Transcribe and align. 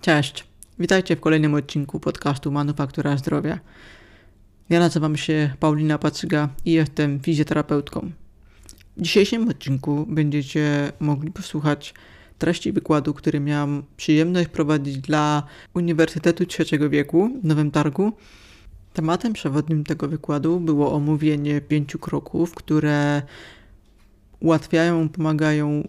Cześć, 0.00 0.44
witajcie 0.78 1.16
w 1.16 1.20
kolejnym 1.20 1.54
odcinku 1.54 2.00
podcastu 2.00 2.52
Manufaktura 2.52 3.16
Zdrowia. 3.16 3.58
Ja 4.68 4.80
nazywam 4.80 5.16
się 5.16 5.54
Paulina 5.60 5.98
Pacyga 5.98 6.48
i 6.64 6.72
jestem 6.72 7.20
fizjoterapeutką. 7.20 8.10
W 8.96 9.02
dzisiejszym 9.02 9.48
odcinku 9.48 10.06
będziecie 10.08 10.92
mogli 11.00 11.30
posłuchać 11.30 11.94
treści 12.38 12.72
wykładu, 12.72 13.14
który 13.14 13.40
miałam 13.40 13.82
przyjemność 13.96 14.48
prowadzić 14.48 14.98
dla 14.98 15.42
Uniwersytetu 15.74 16.46
Trzeciego 16.46 16.90
Wieku 16.90 17.30
w 17.42 17.44
Nowym 17.44 17.70
Targu. 17.70 18.12
Tematem 18.92 19.32
przewodnim 19.32 19.84
tego 19.84 20.08
wykładu 20.08 20.60
było 20.60 20.92
omówienie 20.92 21.60
pięciu 21.60 21.98
kroków, 21.98 22.54
które 22.54 23.22
ułatwiają, 24.40 25.08
pomagają 25.08 25.88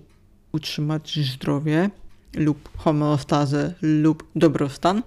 utrzymać 0.52 1.20
zdrowie 1.34 1.89
lub 2.36 2.77
homeostazę 2.77 3.73
lub 3.82 4.23
dobrostan. 4.36 5.04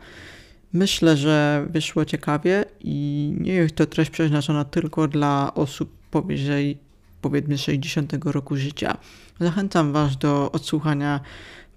Myślę, 0.73 1.17
że 1.17 1.67
wyszło 1.71 2.05
ciekawie 2.05 2.65
i 2.81 3.33
nie 3.41 3.53
jest 3.53 3.75
to 3.75 3.87
treść 3.87 4.11
przeznaczona 4.11 4.65
tylko 4.65 5.09
dla 5.09 5.55
osób 5.55 5.93
powyżej 6.11 6.79
powiedzmy 7.21 7.59
60 7.59 8.13
roku 8.25 8.57
życia. 8.57 8.97
Zachęcam 9.41 9.93
Was 9.93 10.17
do 10.17 10.53
odsłuchania 10.53 11.21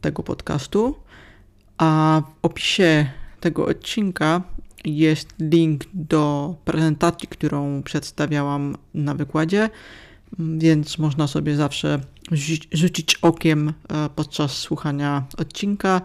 tego 0.01 0.23
podcastu, 0.23 0.95
a 1.77 2.21
w 2.25 2.45
opisie 2.45 3.09
tego 3.39 3.65
odcinka 3.65 4.41
jest 4.85 5.29
link 5.39 5.83
do 5.93 6.55
prezentacji, 6.65 7.27
którą 7.27 7.83
przedstawiałam 7.83 8.77
na 8.93 9.13
wykładzie, 9.13 9.69
więc 10.39 10.97
można 10.97 11.27
sobie 11.27 11.55
zawsze 11.55 11.99
rzucić 12.71 13.15
okiem 13.15 13.69
e, 13.69 14.09
podczas 14.15 14.51
słuchania 14.51 15.23
odcinka, 15.37 16.01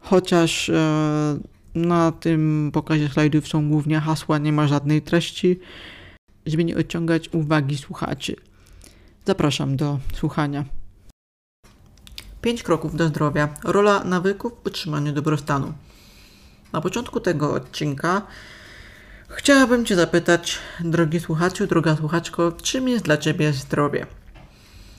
chociaż 0.00 0.68
e, 0.68 1.38
na 1.74 2.12
tym 2.12 2.70
pokazie 2.72 3.08
slajdów 3.08 3.48
są 3.48 3.68
głównie 3.68 4.00
hasła, 4.00 4.38
nie 4.38 4.52
ma 4.52 4.68
żadnej 4.68 5.02
treści, 5.02 5.60
żeby 6.46 6.64
nie 6.64 6.76
odciągać 6.76 7.28
uwagi 7.32 7.78
słuchaczy. 7.78 8.36
Zapraszam 9.24 9.76
do 9.76 9.98
słuchania. 10.14 10.64
5 12.42 12.62
kroków 12.62 12.96
do 12.96 13.08
zdrowia. 13.08 13.48
Rola 13.64 14.04
nawyków 14.04 14.52
w 14.62 14.66
utrzymaniu 14.66 15.12
dobrostanu. 15.12 15.72
Na 16.72 16.80
początku 16.80 17.20
tego 17.20 17.54
odcinka 17.54 18.22
chciałabym 19.36 19.84
Cię 19.84 19.96
zapytać, 19.96 20.58
drogi 20.80 21.20
słuchaczu, 21.20 21.66
droga 21.66 21.96
słuchaczko, 21.96 22.52
czym 22.52 22.88
jest 22.88 23.04
dla 23.04 23.16
Ciebie 23.16 23.52
zdrowie? 23.52 24.06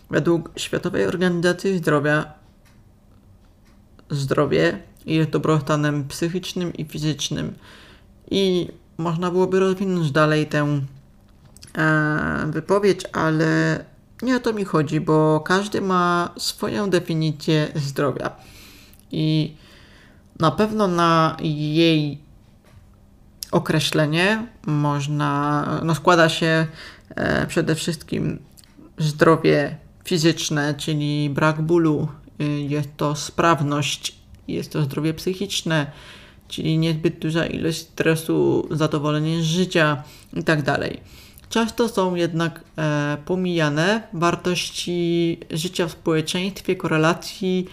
Według 0.10 0.50
Światowej 0.56 1.06
Organizacji 1.08 1.78
Zdrowia 1.78 2.34
zdrowie 4.10 4.80
jest 5.06 5.30
dobrostanem 5.30 6.08
psychicznym 6.08 6.74
i 6.74 6.86
fizycznym. 6.86 7.54
I 8.32 8.68
można 8.98 9.32
byłoby 9.32 9.60
rozwinąć 9.60 10.12
dalej 10.12 10.48
tę 10.48 10.82
e, 11.78 12.48
wypowiedź, 12.50 13.02
ale 13.14 13.86
nie 14.22 14.36
o 14.36 14.40
to 14.40 14.54
mi 14.54 14.66
chodzi, 14.66 15.00
bo 15.02 15.40
każdy 15.40 15.82
ma 15.82 16.34
swoją 16.38 16.90
definicję 16.90 17.68
zdrowia. 17.76 18.32
I 19.12 19.56
na 20.40 20.52
pewno 20.52 20.88
na 20.88 21.38
jej 21.40 22.24
określenie 23.54 24.48
można, 24.66 25.66
no 25.84 25.96
składa 25.96 26.30
się 26.30 26.68
e, 27.16 27.48
przede 27.48 27.76
wszystkim 27.76 28.40
zdrowie 28.98 29.78
fizyczne, 30.06 30.74
czyli 30.78 31.30
brak 31.30 31.62
bólu, 31.62 32.08
y, 32.42 32.46
jest 32.46 32.90
to 32.98 33.16
sprawność, 33.16 34.16
jest 34.48 34.74
to 34.74 34.82
zdrowie 34.82 35.14
psychiczne, 35.14 35.92
czyli 36.48 36.78
niezbyt 36.78 37.20
duża 37.20 37.46
ilość 37.46 37.78
stresu, 37.78 38.68
zadowolenie 38.72 39.42
z 39.42 39.46
życia 39.46 40.04
itd. 40.34 40.64
Tak 40.64 40.80
Często 41.50 41.90
są 41.90 42.16
jednak 42.16 42.62
e, 42.78 43.18
pomijane 43.26 44.08
wartości 44.14 45.40
życia 45.52 45.88
w 45.88 45.92
społeczeństwie, 45.92 46.76
korelacji 46.76 47.68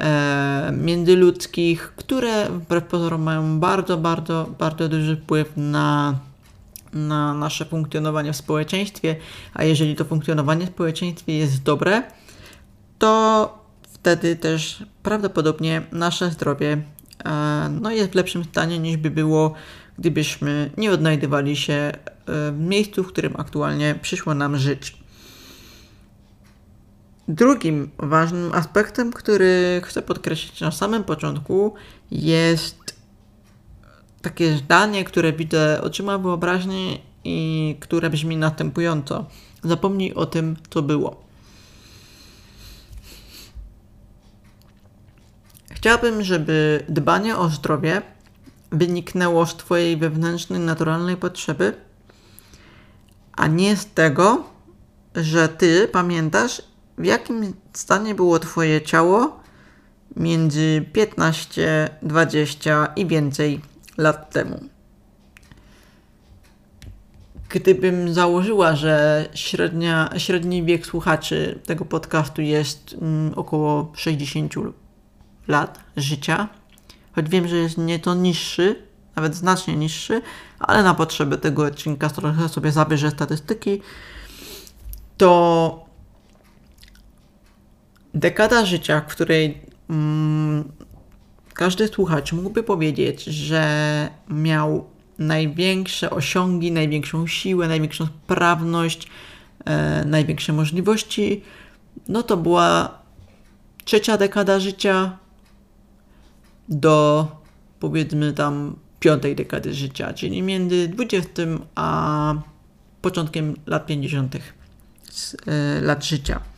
e, 0.00 0.72
międzyludzkich, 0.76 1.92
które 1.96 2.48
wbrew 2.50 2.84
pozorom 2.84 3.22
mają 3.22 3.60
bardzo, 3.60 3.96
bardzo, 3.96 4.48
bardzo 4.58 4.88
duży 4.88 5.16
wpływ 5.16 5.52
na 5.56 6.14
na 6.92 7.34
nasze 7.34 7.64
funkcjonowanie 7.64 8.32
w 8.32 8.36
społeczeństwie, 8.36 9.16
a 9.54 9.64
jeżeli 9.64 9.96
to 9.96 10.04
funkcjonowanie 10.04 10.66
w 10.66 10.68
społeczeństwie 10.68 11.38
jest 11.38 11.62
dobre, 11.62 12.02
to 12.98 13.58
wtedy 13.82 14.36
też 14.36 14.84
prawdopodobnie 15.02 15.82
nasze 15.92 16.30
zdrowie 16.30 16.82
e, 17.24 17.68
no, 17.80 17.90
jest 17.90 18.10
w 18.10 18.14
lepszym 18.14 18.44
stanie 18.44 18.78
niż 18.78 18.96
by 18.96 19.10
było, 19.10 19.54
gdybyśmy 19.98 20.70
nie 20.76 20.92
odnajdywali 20.92 21.56
się 21.56 21.72
e, 21.72 21.92
w 22.52 22.58
miejscu, 22.58 23.04
w 23.04 23.08
którym 23.08 23.34
aktualnie 23.36 23.94
przyszło 24.02 24.34
nam 24.34 24.56
żyć. 24.56 25.01
Drugim 27.28 27.90
ważnym 27.98 28.52
aspektem, 28.52 29.12
który 29.12 29.80
chcę 29.84 30.02
podkreślić 30.02 30.60
na 30.60 30.70
samym 30.70 31.04
początku, 31.04 31.74
jest 32.10 32.96
takie 34.22 34.56
zdanie, 34.56 35.04
które 35.04 35.32
widzę 35.32 35.80
oczyma 35.82 36.18
wyobraźni 36.18 37.02
i 37.24 37.76
które 37.80 38.10
brzmi 38.10 38.36
następująco. 38.36 39.26
Zapomnij 39.62 40.14
o 40.14 40.26
tym, 40.26 40.56
co 40.70 40.82
było. 40.82 41.22
Chciałbym, 45.70 46.22
żeby 46.22 46.84
dbanie 46.88 47.36
o 47.36 47.48
zdrowie 47.48 48.02
wyniknęło 48.72 49.46
z 49.46 49.56
Twojej 49.56 49.96
wewnętrznej, 49.96 50.60
naturalnej 50.60 51.16
potrzeby, 51.16 51.74
a 53.32 53.46
nie 53.46 53.76
z 53.76 53.86
tego, 53.86 54.44
że 55.14 55.48
Ty 55.48 55.88
pamiętasz, 55.92 56.62
w 56.98 57.04
jakim 57.04 57.54
stanie 57.72 58.14
było 58.14 58.38
Twoje 58.38 58.82
ciało 58.82 59.40
między 60.16 60.84
15, 60.92 61.88
20 62.02 62.92
i 62.96 63.06
więcej 63.06 63.60
lat 63.98 64.30
temu. 64.30 64.60
Gdybym 67.48 68.14
założyła, 68.14 68.76
że 68.76 69.26
średnia, 69.34 70.10
średni 70.16 70.64
wiek 70.64 70.86
słuchaczy 70.86 71.58
tego 71.66 71.84
podcastu 71.84 72.42
jest 72.42 72.96
mm, 73.00 73.34
około 73.34 73.92
60 73.94 74.54
lat 75.48 75.80
życia, 75.96 76.48
choć 77.14 77.28
wiem, 77.28 77.48
że 77.48 77.56
jest 77.56 77.78
nieco 77.78 78.14
niższy, 78.14 78.82
nawet 79.16 79.34
znacznie 79.34 79.76
niższy, 79.76 80.22
ale 80.58 80.82
na 80.82 80.94
potrzeby 80.94 81.38
tego 81.38 81.64
odcinka 81.64 82.10
trochę 82.10 82.48
sobie 82.48 82.72
zabierze 82.72 83.10
statystyki, 83.10 83.80
to 85.16 85.91
dekada 88.14 88.66
życia, 88.66 89.00
w 89.00 89.06
której 89.06 89.60
mm, 89.90 90.72
każdy 91.54 91.88
słuchacz 91.88 92.32
mógłby 92.32 92.62
powiedzieć, 92.62 93.24
że 93.24 94.08
miał 94.28 94.84
największe 95.18 96.10
osiągi, 96.10 96.72
największą 96.72 97.26
siłę, 97.26 97.68
największą 97.68 98.06
sprawność, 98.06 99.08
e, 99.64 100.04
największe 100.04 100.52
możliwości, 100.52 101.42
no 102.08 102.22
to 102.22 102.36
była 102.36 102.98
trzecia 103.84 104.16
dekada 104.16 104.60
życia 104.60 105.18
do 106.68 107.26
powiedzmy 107.80 108.32
tam 108.32 108.76
piątej 109.00 109.36
dekady 109.36 109.74
życia, 109.74 110.14
czyli 110.14 110.42
między 110.42 110.88
20 110.88 111.42
a 111.74 112.34
początkiem 113.02 113.56
lat 113.66 113.86
50. 113.86 114.36
E, 115.46 115.80
lat 115.80 116.04
życia. 116.04 116.51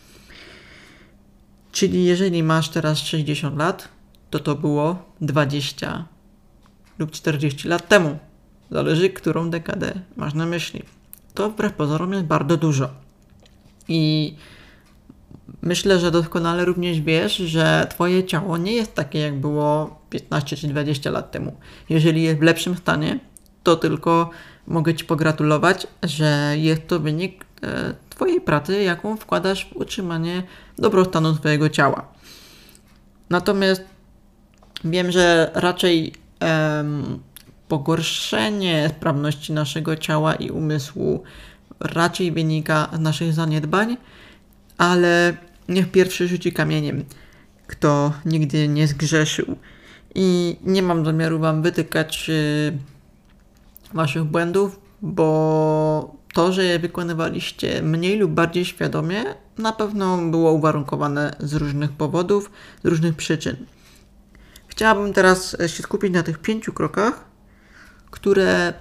Czyli 1.75 2.05
jeżeli 2.05 2.43
masz 2.43 2.69
teraz 2.69 2.99
60 2.99 3.59
lat, 3.59 3.89
to 4.31 4.39
to 4.39 4.55
było 4.55 5.03
20 5.21 6.05
lub 6.99 7.11
40 7.11 7.69
lat 7.69 7.89
temu. 7.89 8.19
Zależy, 8.71 9.11
którą 9.11 9.51
dekadę 9.51 9.93
masz 10.17 10.35
na 10.35 10.47
myśli. 10.47 10.83
To 11.35 11.51
wbrew 11.51 11.73
pozorom 11.73 12.13
jest 12.13 12.25
bardzo 12.25 12.57
dużo. 12.57 12.89
I 13.89 14.35
myślę, 15.63 15.99
że 15.99 16.11
doskonale 16.11 16.65
również 16.65 17.01
wiesz, 17.01 17.37
że 17.37 17.87
Twoje 17.91 18.25
ciało 18.25 18.59
nie 18.59 18.73
jest 18.73 18.95
takie, 18.95 19.19
jak 19.19 19.41
było 19.41 20.01
15 20.11 20.57
czy 20.57 20.69
20 20.69 21.11
lat 21.11 21.31
temu. 21.31 21.57
Jeżeli 21.89 22.23
jest 22.23 22.39
w 22.39 22.43
lepszym 22.43 22.77
stanie, 22.77 23.19
to 23.63 23.77
tylko 23.77 24.31
mogę 24.67 24.95
Ci 24.95 25.05
pogratulować, 25.05 25.87
że 26.03 26.55
jest 26.59 26.87
to 26.87 27.01
wynik 27.01 27.44
Twojej 28.11 28.41
pracy, 28.41 28.83
jaką 28.83 29.17
wkładasz 29.17 29.71
w 29.73 29.77
utrzymanie 29.77 30.43
dobrostanu 30.79 31.35
swojego 31.35 31.69
ciała. 31.69 32.09
Natomiast 33.31 33.95
Wiem, 34.85 35.13
że 35.13 35.51
raczej 35.55 36.13
um, 36.41 37.19
pogorszenie 37.69 38.91
sprawności 38.97 39.53
naszego 39.53 39.97
ciała 39.97 40.35
i 40.35 40.51
umysłu 40.51 41.23
raczej 41.81 42.33
wynika 42.33 42.89
z 42.93 42.99
naszych 42.99 43.33
zaniedbań, 43.33 43.97
ale 44.79 45.37
niech 45.69 45.91
pierwszy 45.91 46.29
rzuci 46.29 46.53
kamieniem, 46.53 47.05
kto 47.67 48.13
nigdy 48.27 48.69
nie 48.69 48.87
zgrzeszył. 48.87 49.57
i 50.15 50.57
nie 50.63 50.83
mam 50.83 51.05
zamiaru 51.05 51.39
Wam 51.39 51.63
wytykać 51.63 52.27
y, 52.31 52.79
Waszych 53.95 54.25
błędów, 54.25 54.81
bo 55.03 56.17
to, 56.35 56.53
że 56.53 56.65
je 56.65 56.79
wykonywaliście 56.79 57.83
mniej 57.83 58.19
lub 58.19 58.31
bardziej 58.31 58.65
świadomie, 58.65 59.25
na 59.59 59.73
pewno 59.73 60.19
było 60.19 60.53
uwarunkowane 60.53 61.37
z 61.41 61.55
różnych 61.55 61.93
powodów, 61.93 62.51
z 62.85 62.87
różnych 62.87 63.17
przyczyn. 63.17 63.57
Chciałabym 64.67 65.13
teraz 65.13 65.57
się 65.67 65.83
skupić 65.83 66.13
na 66.13 66.23
tych 66.23 66.39
pięciu 66.39 66.73
krokach, 66.73 67.25
które 68.11 68.75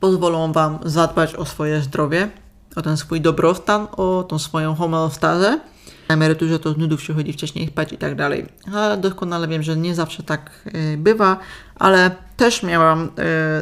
pozwolą 0.00 0.52
Wam 0.52 0.78
zadbać 0.84 1.34
o 1.34 1.44
swoje 1.44 1.80
zdrowie, 1.80 2.28
o 2.76 2.82
ten 2.82 2.96
swój 2.96 3.20
dobrostan, 3.20 3.86
o 3.92 4.24
tą 4.28 4.38
swoją 4.38 4.74
homeostazę. 4.74 5.60
Na 6.08 6.14
emeryturze 6.14 6.58
to 6.58 6.72
z 6.72 6.76
nudów 6.76 7.02
się 7.02 7.14
chodzi 7.14 7.32
wcześniej 7.32 7.68
spać 7.68 7.92
i 7.92 7.98
tak 7.98 8.14
dalej. 8.14 8.46
Ale 8.74 8.96
doskonale 8.96 9.48
wiem, 9.48 9.62
że 9.62 9.76
nie 9.76 9.94
zawsze 9.94 10.22
tak 10.22 10.50
y, 10.74 10.96
bywa, 10.96 11.36
ale 11.74 12.10
też 12.36 12.62
miałam 12.62 13.04
y, 13.04 13.10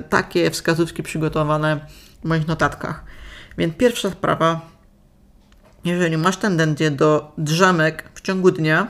takie 0.09 0.51
wskazówki 0.51 1.03
przygotowane 1.03 1.81
moich 2.25 2.49
notatkach. 2.49 3.05
Więc 3.59 3.77
pierwsza 3.77 4.11
sprawa, 4.11 4.61
jeżeli 5.85 6.17
masz 6.17 6.37
tendencję 6.37 6.91
do 6.91 7.33
drzemek 7.39 8.11
w 8.15 8.21
ciągu 8.21 8.51
dnia, 8.51 8.89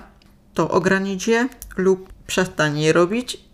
to 0.55 0.71
ogranicz 0.71 1.27
je 1.27 1.49
lub 1.77 2.13
przestań 2.27 2.79
je 2.81 2.93
robić 2.93 3.49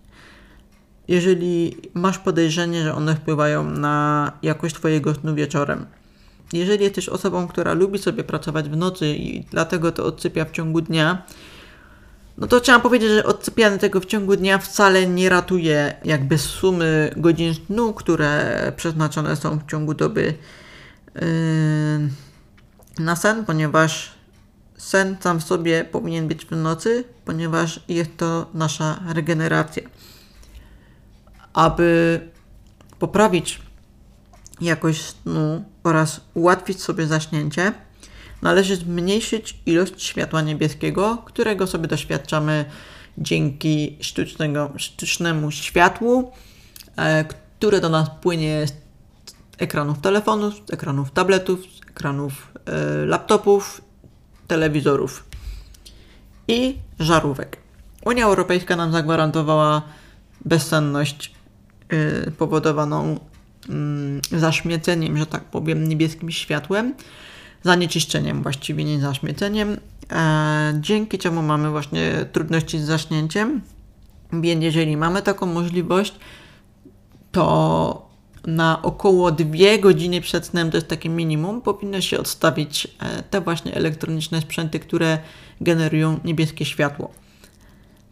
jeżeli 1.08 1.76
masz 1.94 2.18
podejrzenie, 2.18 2.82
że 2.82 2.94
one 2.94 3.16
wpływają 3.16 3.70
na 3.70 4.32
jakość 4.42 4.74
Twojego 4.74 5.14
snu 5.14 5.34
wieczorem. 5.34 5.86
Jeżeli 6.52 6.84
jesteś 6.84 7.08
osobą, 7.08 7.48
która 7.48 7.72
lubi 7.72 7.98
sobie 7.98 8.24
pracować 8.24 8.68
w 8.68 8.76
nocy 8.76 9.14
i 9.14 9.40
dlatego 9.40 9.92
to 9.92 10.04
odsypia 10.04 10.44
w 10.44 10.50
ciągu 10.50 10.80
dnia, 10.80 11.22
no 12.38 12.46
to 12.46 12.60
trzeba 12.60 12.80
powiedzieć, 12.80 13.10
że 13.10 13.24
odsypianie 13.24 13.78
tego 13.78 14.00
w 14.00 14.06
ciągu 14.06 14.36
dnia 14.36 14.58
wcale 14.58 15.06
nie 15.06 15.28
ratuje 15.28 15.94
jakby 16.04 16.38
sumy 16.38 17.10
godzin 17.16 17.54
snu, 17.54 17.92
które 17.92 18.72
przeznaczone 18.76 19.36
są 19.36 19.58
w 19.58 19.70
ciągu 19.70 19.94
doby 19.94 20.34
yy, 21.14 21.22
na 22.98 23.16
sen, 23.16 23.44
ponieważ 23.44 24.12
sen 24.76 25.16
sam 25.20 25.40
w 25.40 25.44
sobie 25.44 25.84
powinien 25.84 26.28
być 26.28 26.46
w 26.46 26.50
nocy, 26.50 27.04
ponieważ 27.24 27.80
jest 27.88 28.16
to 28.16 28.46
nasza 28.54 29.00
regeneracja. 29.14 29.82
Aby 31.52 32.20
poprawić 32.98 33.62
jakość 34.60 35.02
snu 35.02 35.64
oraz 35.84 36.20
ułatwić 36.34 36.82
sobie 36.82 37.06
zaśnięcie, 37.06 37.72
należy 38.44 38.76
zmniejszyć 38.76 39.60
ilość 39.66 40.02
światła 40.02 40.42
niebieskiego, 40.42 41.22
którego 41.24 41.66
sobie 41.66 41.88
doświadczamy 41.88 42.64
dzięki 43.18 43.96
sztucznego, 44.00 44.70
sztucznemu 44.76 45.50
światłu, 45.50 46.32
e, 46.96 47.24
które 47.24 47.80
do 47.80 47.88
nas 47.88 48.08
płynie 48.22 48.66
z 48.66 48.72
ekranów 49.58 50.00
telefonów, 50.00 50.54
z 50.54 50.72
ekranów 50.72 51.10
tabletów, 51.10 51.60
z 51.60 51.90
ekranów 51.90 52.52
e, 52.66 53.06
laptopów, 53.06 53.80
telewizorów 54.48 55.24
i 56.48 56.78
żarówek. 56.98 57.56
Unia 58.04 58.24
Europejska 58.24 58.76
nam 58.76 58.92
zagwarantowała 58.92 59.82
bezsenność 60.44 61.34
Y, 61.92 62.30
powodowaną 62.30 63.20
mm, 63.68 64.20
zaśmieceniem, 64.32 65.18
że 65.18 65.26
tak 65.26 65.44
powiem, 65.44 65.88
niebieskim 65.88 66.30
światłem, 66.30 66.94
zanieczyszczeniem 67.64 68.42
właściwie, 68.42 68.84
nie 68.84 69.00
zaśmieceniem, 69.00 69.76
e, 70.12 70.78
dzięki 70.80 71.18
czemu 71.18 71.42
mamy 71.42 71.70
właśnie 71.70 72.26
trudności 72.32 72.78
z 72.78 72.84
zaśnięciem. 72.84 73.60
Więc 74.32 74.64
jeżeli 74.64 74.96
mamy 74.96 75.22
taką 75.22 75.46
możliwość, 75.46 76.14
to 77.32 78.08
na 78.46 78.82
około 78.82 79.32
dwie 79.32 79.78
godziny 79.78 80.20
przed 80.20 80.46
snem, 80.46 80.70
to 80.70 80.76
jest 80.76 80.88
takie 80.88 81.08
minimum, 81.08 81.62
powinno 81.62 82.00
się 82.00 82.18
odstawić 82.18 82.88
e, 83.00 83.22
te 83.22 83.40
właśnie 83.40 83.74
elektroniczne 83.74 84.40
sprzęty, 84.40 84.80
które 84.80 85.18
generują 85.60 86.20
niebieskie 86.24 86.64
światło. 86.64 87.12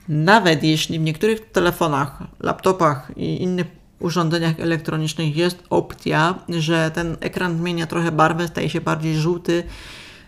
Nawet 0.08 0.64
jeśli 0.64 0.98
w 0.98 1.02
niektórych 1.02 1.52
telefonach, 1.52 2.22
laptopach 2.40 3.12
i 3.16 3.42
innych 3.42 3.81
urządzeniach 4.02 4.60
elektronicznych 4.60 5.36
jest 5.36 5.62
opcja, 5.70 6.34
że 6.48 6.90
ten 6.94 7.16
ekran 7.20 7.58
zmienia 7.58 7.86
trochę 7.86 8.12
barwę, 8.12 8.48
staje 8.48 8.70
się 8.70 8.80
bardziej 8.80 9.16
żółty, 9.16 9.62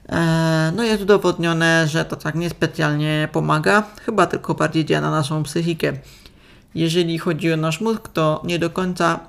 e, 0.09 0.73
no 0.77 0.83
jest 0.83 1.03
udowodnione, 1.03 1.89
że 1.89 2.05
to 2.05 2.17
tak 2.17 2.35
niespecjalnie 2.35 3.29
pomaga, 3.33 3.83
chyba 4.07 4.27
tylko 4.27 4.55
bardziej 4.55 4.85
działa 4.85 5.01
na 5.01 5.11
naszą 5.11 5.43
psychikę. 5.43 5.93
Jeżeli 6.75 7.19
chodzi 7.19 7.53
o 7.53 7.57
nasz 7.57 7.81
mózg, 7.81 8.09
to 8.09 8.43
nie 8.45 8.59
do 8.59 8.71
końca 8.71 9.21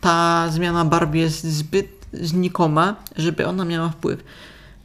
ta 0.00 0.48
zmiana 0.50 0.84
barwy 0.84 1.18
jest 1.18 1.44
zbyt 1.44 1.88
znikoma, 2.12 2.96
żeby 3.16 3.46
ona 3.46 3.64
miała 3.64 3.88
wpływ 3.88 4.24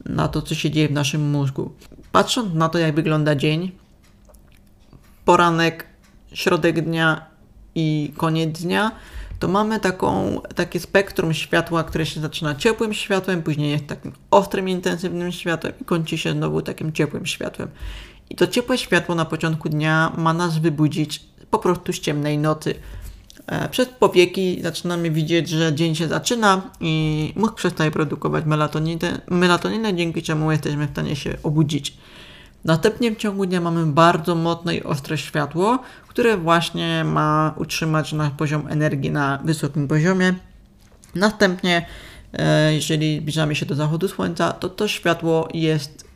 na 0.05 0.27
to, 0.27 0.41
co 0.41 0.55
się 0.55 0.71
dzieje 0.71 0.87
w 0.87 0.91
naszym 0.91 1.29
mózgu. 1.29 1.71
Patrząc 2.11 2.53
na 2.53 2.69
to, 2.69 2.77
jak 2.77 2.95
wygląda 2.95 3.35
dzień, 3.35 3.71
poranek, 5.25 5.85
środek 6.33 6.81
dnia 6.81 7.25
i 7.77 8.13
koniec 8.17 8.61
dnia, 8.61 8.91
to 9.39 9.47
mamy 9.47 9.79
taką, 9.79 10.41
takie 10.55 10.79
spektrum 10.79 11.33
światła, 11.33 11.83
które 11.83 12.05
się 12.05 12.21
zaczyna 12.21 12.55
ciepłym 12.55 12.93
światłem, 12.93 13.43
później 13.43 13.71
jest 13.71 13.87
takim 13.87 14.11
ostrym, 14.31 14.69
intensywnym 14.69 15.31
światłem 15.31 15.73
i 15.81 15.85
kończy 15.85 16.17
się 16.17 16.31
znowu 16.31 16.61
takim 16.61 16.93
ciepłym 16.93 17.25
światłem. 17.25 17.69
I 18.29 18.35
to 18.35 18.47
ciepłe 18.47 18.77
światło 18.77 19.15
na 19.15 19.25
początku 19.25 19.69
dnia 19.69 20.11
ma 20.17 20.33
nas 20.33 20.57
wybudzić 20.57 21.23
po 21.51 21.59
prostu 21.59 21.93
z 21.93 21.99
ciemnej 21.99 22.37
nocy. 22.37 22.75
E, 23.47 23.69
przez 23.69 23.87
powieki 23.87 24.61
zaczynamy 24.63 25.11
widzieć, 25.11 25.49
że 25.49 25.75
dzień 25.75 25.95
się 25.95 26.07
zaczyna 26.07 26.61
i 26.81 27.33
mózg 27.35 27.53
przestaje 27.53 27.91
produkować 27.91 28.45
melatoninę, 28.45 29.21
melatoninę 29.27 29.95
dzięki 29.95 30.21
czemu 30.23 30.51
jesteśmy 30.51 30.87
w 30.87 30.91
stanie 30.91 31.15
się 31.15 31.37
obudzić. 31.43 31.97
Następnie 32.67 33.11
w 33.11 33.17
ciągu 33.17 33.45
dnia 33.45 33.61
mamy 33.61 33.85
bardzo 33.85 34.35
mocne 34.35 34.75
i 34.75 34.83
ostre 34.83 35.17
światło, 35.17 35.79
które 36.07 36.37
właśnie 36.37 37.03
ma 37.03 37.53
utrzymać 37.57 38.13
nasz 38.13 38.31
poziom 38.37 38.67
energii 38.69 39.11
na 39.11 39.39
wysokim 39.43 39.87
poziomie. 39.87 40.33
Następnie, 41.15 41.85
e, 42.33 42.73
jeżeli 42.73 43.19
zbliżamy 43.19 43.55
się 43.55 43.65
do 43.65 43.75
zachodu 43.75 44.07
słońca, 44.07 44.51
to 44.51 44.69
to 44.69 44.87
światło 44.87 45.47
jest 45.53 46.07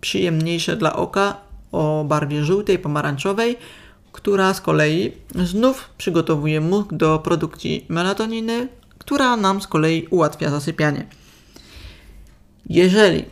przyjemniejsze 0.00 0.76
dla 0.76 0.96
oka 0.96 1.36
o 1.72 2.04
barwie 2.08 2.44
żółtej, 2.44 2.78
pomarańczowej, 2.78 3.56
która 4.12 4.54
z 4.54 4.60
kolei 4.60 5.12
znów 5.34 5.90
przygotowuje 5.98 6.60
mózg 6.60 6.92
do 6.92 7.18
produkcji 7.18 7.86
melatoniny, 7.88 8.68
która 8.98 9.36
nam 9.36 9.62
z 9.62 9.66
kolei 9.66 10.06
ułatwia 10.10 10.50
zasypianie. 10.50 11.06
Jeżeli 12.66 13.24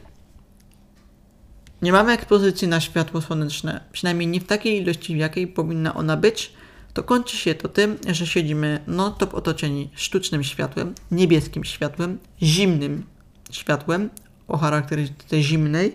nie 1.83 1.93
mamy 1.93 2.13
ekspozycji 2.13 2.69
na 2.69 2.81
światło 2.81 3.21
słoneczne, 3.21 3.81
przynajmniej 3.93 4.29
nie 4.29 4.41
w 4.41 4.47
takiej 4.47 4.83
ilości, 4.83 5.15
w 5.15 5.19
jakiej 5.19 5.47
powinna 5.47 5.95
ona 5.95 6.17
być, 6.17 6.53
to 6.95 7.03
kończy 7.03 7.37
się 7.37 7.55
to 7.55 7.69
tym, 7.69 7.99
że 8.09 8.27
siedzimy 8.27 8.81
non-stop 8.87 9.35
otoczeni 9.35 9.91
sztucznym 9.95 10.45
światłem, 10.45 10.95
niebieskim 11.11 11.65
światłem, 11.65 12.19
zimnym 12.43 13.05
światłem 13.51 14.11
o 14.49 14.57
charakterystyce 14.57 15.43
zimnej. 15.43 15.95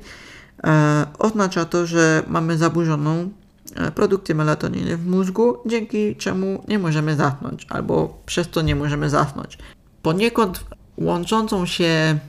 E, 0.63 1.05
oznacza 1.19 1.65
to, 1.65 1.85
że 1.85 2.23
mamy 2.27 2.57
zaburzoną 2.57 3.29
e, 3.75 3.91
produkcję 3.91 4.35
melatoniny 4.35 4.97
w 4.97 5.07
mózgu, 5.07 5.57
dzięki 5.65 6.15
czemu 6.15 6.63
nie 6.67 6.79
możemy 6.79 7.15
zasnąć, 7.15 7.65
albo 7.69 8.21
przez 8.25 8.49
to 8.49 8.61
nie 8.61 8.75
możemy 8.75 9.09
zasnąć. 9.09 9.57
Poniekąd 10.01 10.63
łączącą 10.97 11.65
się 11.65 12.19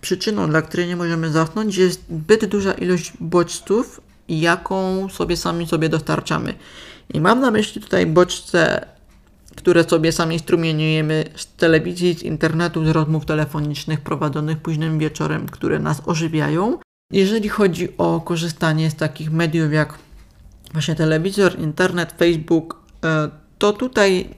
Przyczyną, 0.00 0.50
dla 0.50 0.62
której 0.62 0.86
nie 0.86 0.96
możemy 0.96 1.30
zasnąć, 1.30 1.76
jest 1.76 2.04
zbyt 2.10 2.44
duża 2.46 2.72
ilość 2.72 3.12
bodźców, 3.20 4.00
jaką 4.28 5.08
sobie 5.08 5.36
sami 5.36 5.66
sobie 5.66 5.88
dostarczamy. 5.88 6.54
I 7.14 7.20
mam 7.20 7.40
na 7.40 7.50
myśli 7.50 7.80
tutaj 7.80 8.06
bodźce, 8.06 8.86
które 9.56 9.84
sobie 9.84 10.12
sami 10.12 10.38
strumieniujemy 10.38 11.24
z 11.36 11.46
telewizji, 11.46 12.14
z 12.14 12.22
internetu, 12.22 12.84
z 12.84 12.88
rozmów 12.88 13.26
telefonicznych 13.26 14.00
prowadzonych 14.00 14.58
późnym 14.58 14.98
wieczorem, 14.98 15.46
które 15.46 15.78
nas 15.78 16.02
ożywiają. 16.06 16.78
Jeżeli 17.12 17.48
chodzi 17.48 17.88
o 17.98 18.20
korzystanie 18.20 18.90
z 18.90 18.94
takich 18.94 19.32
mediów 19.32 19.72
jak 19.72 19.98
właśnie 20.72 20.94
telewizor, 20.94 21.58
internet, 21.58 22.14
Facebook, 22.18 22.82
e, 23.04 23.30
to 23.58 23.72
tutaj 23.72 24.28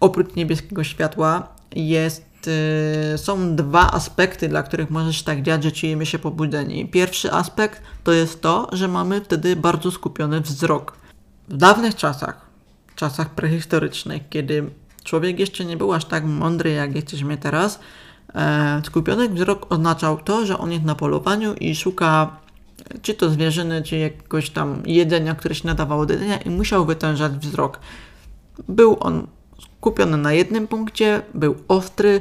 oprócz 0.00 0.34
niebieskiego 0.34 0.84
światła 0.84 1.48
jest 1.76 2.33
są 3.16 3.56
dwa 3.56 3.92
aspekty, 3.92 4.48
dla 4.48 4.62
których 4.62 4.90
możesz 4.90 5.22
tak 5.22 5.42
dziać, 5.42 5.62
że 5.62 5.72
czujemy 5.72 6.06
się 6.06 6.18
pobudzeni. 6.18 6.88
Pierwszy 6.88 7.32
aspekt 7.32 7.82
to 8.04 8.12
jest 8.12 8.40
to, 8.40 8.68
że 8.72 8.88
mamy 8.88 9.20
wtedy 9.20 9.56
bardzo 9.56 9.90
skupiony 9.90 10.40
wzrok. 10.40 10.96
W 11.48 11.56
dawnych 11.56 11.94
czasach, 11.94 12.46
czasach 12.96 13.30
prehistorycznych, 13.30 14.22
kiedy 14.30 14.70
człowiek 15.04 15.38
jeszcze 15.38 15.64
nie 15.64 15.76
był 15.76 15.92
aż 15.92 16.04
tak 16.04 16.24
mądry, 16.24 16.70
jak 16.70 16.94
jesteśmy 16.94 17.36
teraz, 17.36 17.80
e, 18.34 18.82
skupiony 18.86 19.28
wzrok 19.28 19.72
oznaczał 19.72 20.18
to, 20.18 20.46
że 20.46 20.58
on 20.58 20.72
jest 20.72 20.84
na 20.84 20.94
polowaniu 20.94 21.54
i 21.54 21.76
szuka 21.76 22.36
czy 23.02 23.14
to 23.14 23.30
zwierzyny, 23.30 23.82
czy 23.82 23.96
jakiegoś 23.96 24.50
tam 24.50 24.82
jedzenia, 24.86 25.34
które 25.34 25.54
się 25.54 25.66
nadawało 25.66 26.06
do 26.06 26.14
jedzenia 26.14 26.36
i 26.36 26.50
musiał 26.50 26.86
wytężać 26.86 27.32
wzrok. 27.32 27.80
Był 28.68 28.96
on 29.00 29.26
kupiony 29.84 30.16
na 30.16 30.32
jednym 30.32 30.66
punkcie, 30.66 31.22
był 31.34 31.56
ostry 31.68 32.20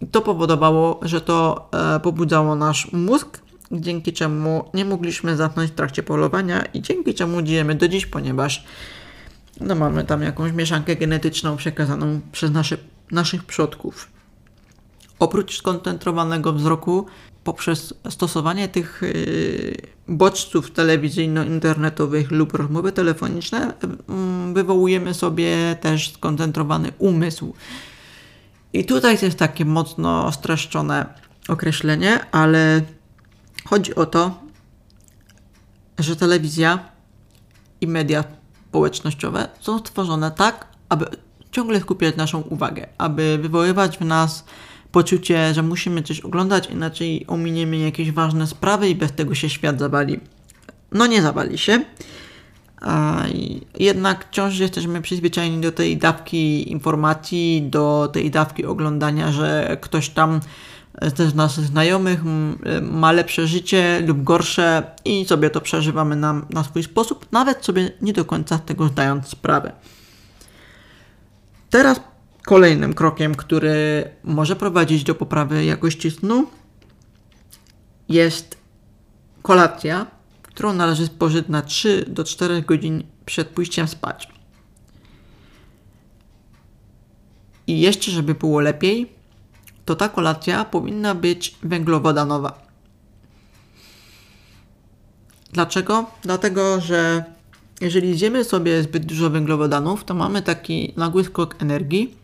i 0.00 0.06
to 0.06 0.20
powodowało, 0.22 1.00
że 1.02 1.20
to 1.20 1.68
e, 1.96 2.00
pobudzało 2.00 2.54
nasz 2.54 2.92
mózg, 2.92 3.40
dzięki 3.72 4.12
czemu 4.12 4.64
nie 4.74 4.84
mogliśmy 4.84 5.36
zasnąć 5.36 5.70
w 5.70 5.74
trakcie 5.74 6.02
polowania 6.02 6.62
i 6.62 6.82
dzięki 6.82 7.14
czemu 7.14 7.42
dziejemy 7.42 7.74
do 7.74 7.88
dziś, 7.88 8.06
ponieważ 8.06 8.64
no, 9.60 9.74
mamy 9.74 10.04
tam 10.04 10.22
jakąś 10.22 10.52
mieszankę 10.52 10.96
genetyczną 10.96 11.56
przekazaną 11.56 12.20
przez 12.32 12.50
nasze, 12.50 12.76
naszych 13.10 13.44
przodków. 13.44 14.08
Oprócz 15.18 15.58
skoncentrowanego 15.58 16.52
wzroku, 16.52 17.06
poprzez 17.44 17.94
stosowanie 18.10 18.68
tych 18.68 19.02
yy, 19.02 19.76
bodźców 20.08 20.70
telewizyjno-internetowych 20.70 22.30
lub 22.30 22.54
rozmowy 22.54 22.92
telefoniczne, 22.92 23.72
yy, 23.82 24.54
wywołujemy 24.54 25.14
sobie 25.14 25.76
też 25.80 26.12
skoncentrowany 26.12 26.92
umysł. 26.98 27.54
I 28.72 28.84
tutaj 28.84 29.18
jest 29.22 29.38
takie 29.38 29.64
mocno 29.64 30.32
streszczone 30.32 31.06
określenie, 31.48 32.30
ale 32.32 32.82
chodzi 33.64 33.94
o 33.94 34.06
to, 34.06 34.40
że 35.98 36.16
telewizja 36.16 36.78
i 37.80 37.86
media 37.86 38.24
społecznościowe 38.68 39.48
są 39.60 39.78
stworzone 39.78 40.30
tak, 40.30 40.66
aby 40.88 41.06
ciągle 41.50 41.80
skupiać 41.80 42.16
naszą 42.16 42.40
uwagę, 42.40 42.86
aby 42.98 43.38
wywoływać 43.42 43.98
w 43.98 44.04
nas 44.04 44.44
poczucie, 44.92 45.54
że 45.54 45.62
musimy 45.62 46.02
coś 46.02 46.20
oglądać, 46.20 46.70
inaczej 46.70 47.24
ominiemy 47.26 47.78
jakieś 47.78 48.12
ważne 48.12 48.46
sprawy 48.46 48.88
i 48.88 48.94
bez 48.94 49.12
tego 49.12 49.34
się 49.34 49.48
świat 49.50 49.78
zawali. 49.78 50.20
No 50.92 51.06
nie 51.06 51.22
zawali 51.22 51.58
się. 51.58 51.84
A 52.80 53.24
jednak 53.78 54.28
wciąż 54.28 54.58
jesteśmy 54.58 55.02
przyzwyczajeni 55.02 55.60
do 55.60 55.72
tej 55.72 55.96
dawki 55.96 56.70
informacji, 56.70 57.68
do 57.70 58.10
tej 58.12 58.30
dawki 58.30 58.64
oglądania, 58.64 59.32
że 59.32 59.76
ktoś 59.80 60.08
tam 60.08 60.40
z 61.16 61.34
naszych 61.34 61.64
znajomych 61.64 62.20
ma 62.82 63.12
lepsze 63.12 63.46
życie 63.46 64.02
lub 64.06 64.22
gorsze 64.22 64.82
i 65.04 65.24
sobie 65.24 65.50
to 65.50 65.60
przeżywamy 65.60 66.16
na, 66.16 66.42
na 66.50 66.64
swój 66.64 66.82
sposób, 66.82 67.26
nawet 67.32 67.64
sobie 67.64 67.90
nie 68.02 68.12
do 68.12 68.24
końca 68.24 68.58
tego 68.58 68.88
zdając 68.88 69.28
sprawę. 69.28 69.72
Teraz 71.70 72.00
kolejnym 72.46 72.94
krokiem, 72.94 73.34
który 73.34 74.04
może 74.24 74.56
prowadzić 74.56 75.04
do 75.04 75.14
poprawy 75.14 75.64
jakości 75.64 76.10
snu, 76.10 76.46
jest 78.08 78.58
kolacja, 79.42 80.06
którą 80.42 80.72
należy 80.72 81.06
spożyć 81.06 81.48
na 81.48 81.62
3 81.62 82.04
do 82.08 82.24
4 82.24 82.62
godzin 82.62 83.02
przed 83.26 83.48
pójściem 83.48 83.88
spać. 83.88 84.28
I 87.66 87.80
jeszcze, 87.80 88.10
żeby 88.10 88.34
było 88.34 88.60
lepiej, 88.60 89.12
to 89.84 89.96
ta 89.96 90.08
kolacja 90.08 90.64
powinna 90.64 91.14
być 91.14 91.56
węglowodanowa. 91.62 92.62
Dlaczego? 95.52 96.10
Dlatego, 96.22 96.80
że 96.80 97.24
jeżeli 97.80 98.18
zjemy 98.18 98.44
sobie 98.44 98.82
zbyt 98.82 99.06
dużo 99.06 99.30
węglowodanów, 99.30 100.04
to 100.04 100.14
mamy 100.14 100.42
taki 100.42 100.92
nagły 100.96 101.24
skok 101.24 101.62
energii, 101.62 102.14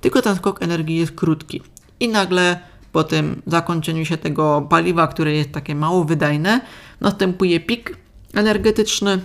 tylko 0.00 0.22
ten 0.22 0.36
skok 0.36 0.62
energii 0.62 0.96
jest 0.96 1.12
krótki. 1.12 1.62
I 2.00 2.08
nagle 2.08 2.58
po 2.92 3.04
tym 3.04 3.42
zakończeniu 3.46 4.04
się 4.04 4.16
tego 4.16 4.66
paliwa, 4.70 5.06
które 5.06 5.32
jest 5.32 5.52
takie 5.52 5.74
mało 5.74 6.04
wydajne, 6.04 6.60
następuje 7.00 7.60
pik 7.60 7.96
energetyczny, 8.34 9.20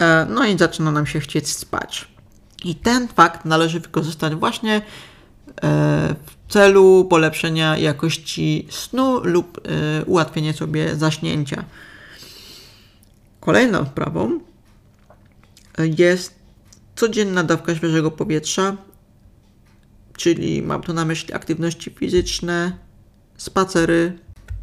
e, 0.00 0.26
no 0.30 0.46
i 0.46 0.58
zaczyna 0.58 0.92
nam 0.92 1.06
się 1.06 1.20
chcieć 1.20 1.48
spać. 1.48 2.08
I 2.64 2.74
ten 2.74 3.08
fakt 3.08 3.44
należy 3.44 3.80
wykorzystać 3.80 4.34
właśnie 4.34 4.76
e, 4.76 4.82
w 6.26 6.52
celu 6.52 7.04
polepszenia 7.04 7.78
jakości 7.78 8.66
snu 8.70 9.20
lub 9.24 9.60
e, 9.64 10.04
ułatwienia 10.04 10.52
sobie 10.52 10.96
zaśnięcia. 10.96 11.64
Kolejną 13.40 13.86
sprawą 13.86 14.40
jest 15.98 16.34
codzienna 16.96 17.44
dawka 17.44 17.74
świeżego 17.74 18.10
powietrza 18.10 18.76
czyli 20.22 20.62
mam 20.62 20.82
tu 20.82 20.92
na 20.92 21.04
myśli 21.04 21.34
aktywności 21.34 21.90
fizyczne, 21.90 22.72
spacery 23.36 24.18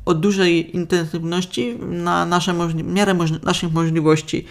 o 0.06 0.14
dużej 0.14 0.76
intensywności 0.76 1.78
na 1.80 2.26
nasze 2.26 2.54
możli- 2.54 2.84
miarę 2.84 3.14
możli- 3.14 3.44
naszych 3.44 3.72
możliwości. 3.74 4.46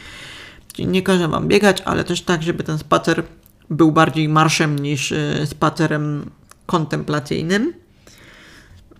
Czyli 0.72 0.88
nie 0.88 1.02
każę 1.02 1.28
Wam 1.28 1.48
biegać, 1.48 1.80
ale 1.84 2.04
też 2.04 2.22
tak, 2.22 2.42
żeby 2.42 2.64
ten 2.64 2.78
spacer 2.78 3.22
był 3.70 3.92
bardziej 3.92 4.28
marszem 4.28 4.78
niż 4.78 5.12
y, 5.12 5.46
spacerem 5.46 6.30
kontemplacyjnym, 6.66 7.74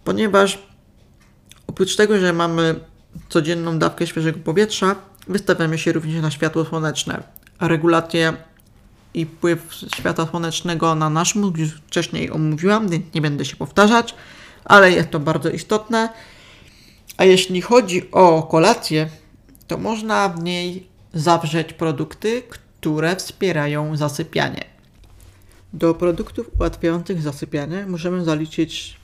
ponieważ 0.04 0.58
oprócz 1.66 1.96
tego, 1.96 2.18
że 2.18 2.32
mamy 2.32 2.74
codzienną 3.28 3.78
dawkę 3.78 4.06
świeżego 4.06 4.38
powietrza, 4.38 4.96
wystawiamy 5.26 5.78
się 5.78 5.92
również 5.92 6.22
na 6.22 6.30
światło 6.30 6.64
słoneczne. 6.64 7.22
Regulacje 7.60 8.36
i 9.18 9.26
wpływ 9.26 9.74
światła 9.96 10.26
słonecznego 10.26 10.94
na 10.94 11.10
nasz 11.10 11.34
mózg 11.34 11.56
już 11.56 11.74
wcześniej 11.74 12.30
omówiłam, 12.30 12.88
więc 12.88 13.14
nie 13.14 13.20
będę 13.20 13.44
się 13.44 13.56
powtarzać, 13.56 14.14
ale 14.64 14.92
jest 14.92 15.10
to 15.10 15.20
bardzo 15.20 15.50
istotne. 15.50 16.08
A 17.16 17.24
jeśli 17.24 17.60
chodzi 17.60 18.10
o 18.10 18.42
kolację, 18.42 19.08
to 19.66 19.78
można 19.78 20.28
w 20.28 20.42
niej 20.42 20.86
zawrzeć 21.14 21.72
produkty, 21.72 22.42
które 22.80 23.16
wspierają 23.16 23.96
zasypianie. 23.96 24.64
Do 25.72 25.94
produktów 25.94 26.50
ułatwiających 26.58 27.22
zasypianie 27.22 27.86
możemy 27.86 28.24
zaliczyć 28.24 28.96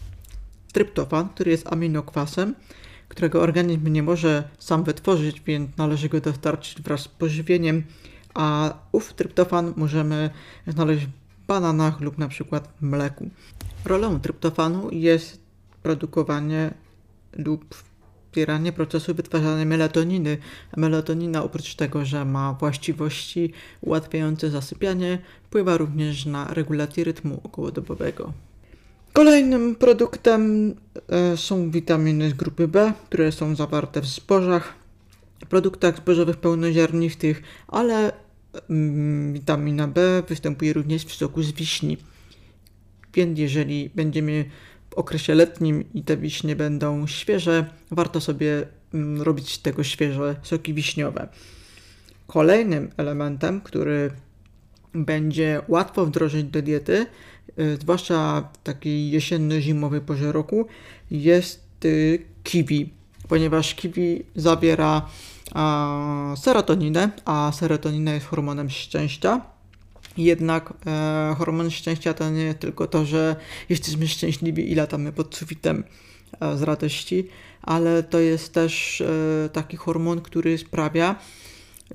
tryptofan, 0.72 1.28
który 1.28 1.50
jest 1.50 1.72
aminokwasem, 1.72 2.54
którego 3.08 3.42
organizm 3.42 3.88
nie 3.88 4.02
może 4.02 4.48
sam 4.58 4.84
wytworzyć, 4.84 5.40
więc 5.46 5.76
należy 5.76 6.08
go 6.08 6.20
dostarczyć 6.20 6.82
wraz 6.82 7.00
z 7.00 7.08
pożywieniem 7.08 7.84
a 8.34 8.74
ów 8.92 9.14
tryptofan 9.14 9.72
możemy 9.76 10.30
znaleźć 10.66 11.06
w 11.06 11.46
bananach 11.46 12.00
lub 12.00 12.18
na 12.18 12.28
przykład 12.28 12.68
mleku. 12.80 13.30
Rolą 13.84 14.20
tryptofanu 14.20 14.88
jest 14.92 15.38
produkowanie 15.82 16.74
lub 17.32 17.74
wspieranie 18.34 18.72
procesu 18.72 19.14
wytwarzania 19.14 19.64
melatoniny. 19.64 20.38
Melatonina 20.76 21.44
oprócz 21.44 21.74
tego, 21.74 22.04
że 22.04 22.24
ma 22.24 22.52
właściwości 22.52 23.52
ułatwiające 23.80 24.50
zasypianie, 24.50 25.18
wpływa 25.44 25.76
również 25.76 26.26
na 26.26 26.54
regulację 26.54 27.04
rytmu 27.04 27.40
okołodobowego. 27.44 28.32
Kolejnym 29.12 29.74
produktem 29.74 30.74
e, 31.08 31.36
są 31.36 31.70
witaminy 31.70 32.30
z 32.30 32.34
grupy 32.34 32.68
B, 32.68 32.92
które 33.06 33.32
są 33.32 33.54
zawarte 33.54 34.00
w 34.00 34.06
zbożach, 34.06 34.74
produktach 35.48 35.96
zbożowych 35.96 36.36
pełnoziarnistych, 36.36 37.42
ale 37.68 38.12
witamina 39.32 39.88
B 39.88 40.22
występuje 40.28 40.72
również 40.72 41.04
w 41.04 41.14
soku 41.14 41.42
z 41.42 41.52
wiśni. 41.52 41.96
Więc 43.14 43.38
jeżeli 43.38 43.90
będziemy 43.94 44.44
w 44.90 44.94
okresie 44.94 45.34
letnim 45.34 45.84
i 45.94 46.02
te 46.02 46.16
wiśnie 46.16 46.56
będą 46.56 47.06
świeże, 47.06 47.66
warto 47.90 48.20
sobie 48.20 48.66
mm, 48.94 49.22
robić 49.22 49.58
tego 49.58 49.84
świeże 49.84 50.36
soki 50.42 50.74
wiśniowe. 50.74 51.28
Kolejnym 52.26 52.90
elementem, 52.96 53.60
który 53.60 54.10
będzie 54.94 55.62
łatwo 55.68 56.06
wdrożyć 56.06 56.44
do 56.44 56.62
diety, 56.62 57.06
y, 57.58 57.76
zwłaszcza 57.80 58.48
w 58.52 58.58
takiej 58.62 59.10
jesienno-zimowej 59.10 60.00
porze 60.00 60.32
roku, 60.32 60.66
jest 61.10 61.84
y, 61.84 62.22
kiwi, 62.44 62.92
ponieważ 63.28 63.74
kiwi 63.74 64.22
zawiera 64.36 65.08
serotoninę, 66.36 67.10
a 67.24 67.52
serotonina 67.54 68.14
jest 68.14 68.26
hormonem 68.26 68.70
szczęścia. 68.70 69.40
Jednak 70.16 70.72
e, 70.86 71.34
hormon 71.38 71.70
szczęścia 71.70 72.14
to 72.14 72.30
nie 72.30 72.54
tylko 72.54 72.86
to, 72.86 73.04
że 73.04 73.36
jesteśmy 73.68 74.08
szczęśliwi 74.08 74.72
i 74.72 74.74
latamy 74.74 75.12
pod 75.12 75.36
sufitem 75.36 75.84
e, 76.40 76.56
z 76.56 76.62
radości, 76.62 77.28
ale 77.62 78.02
to 78.02 78.18
jest 78.18 78.54
też 78.54 79.00
e, 79.00 79.48
taki 79.48 79.76
hormon, 79.76 80.20
który 80.20 80.58
sprawia, 80.58 81.16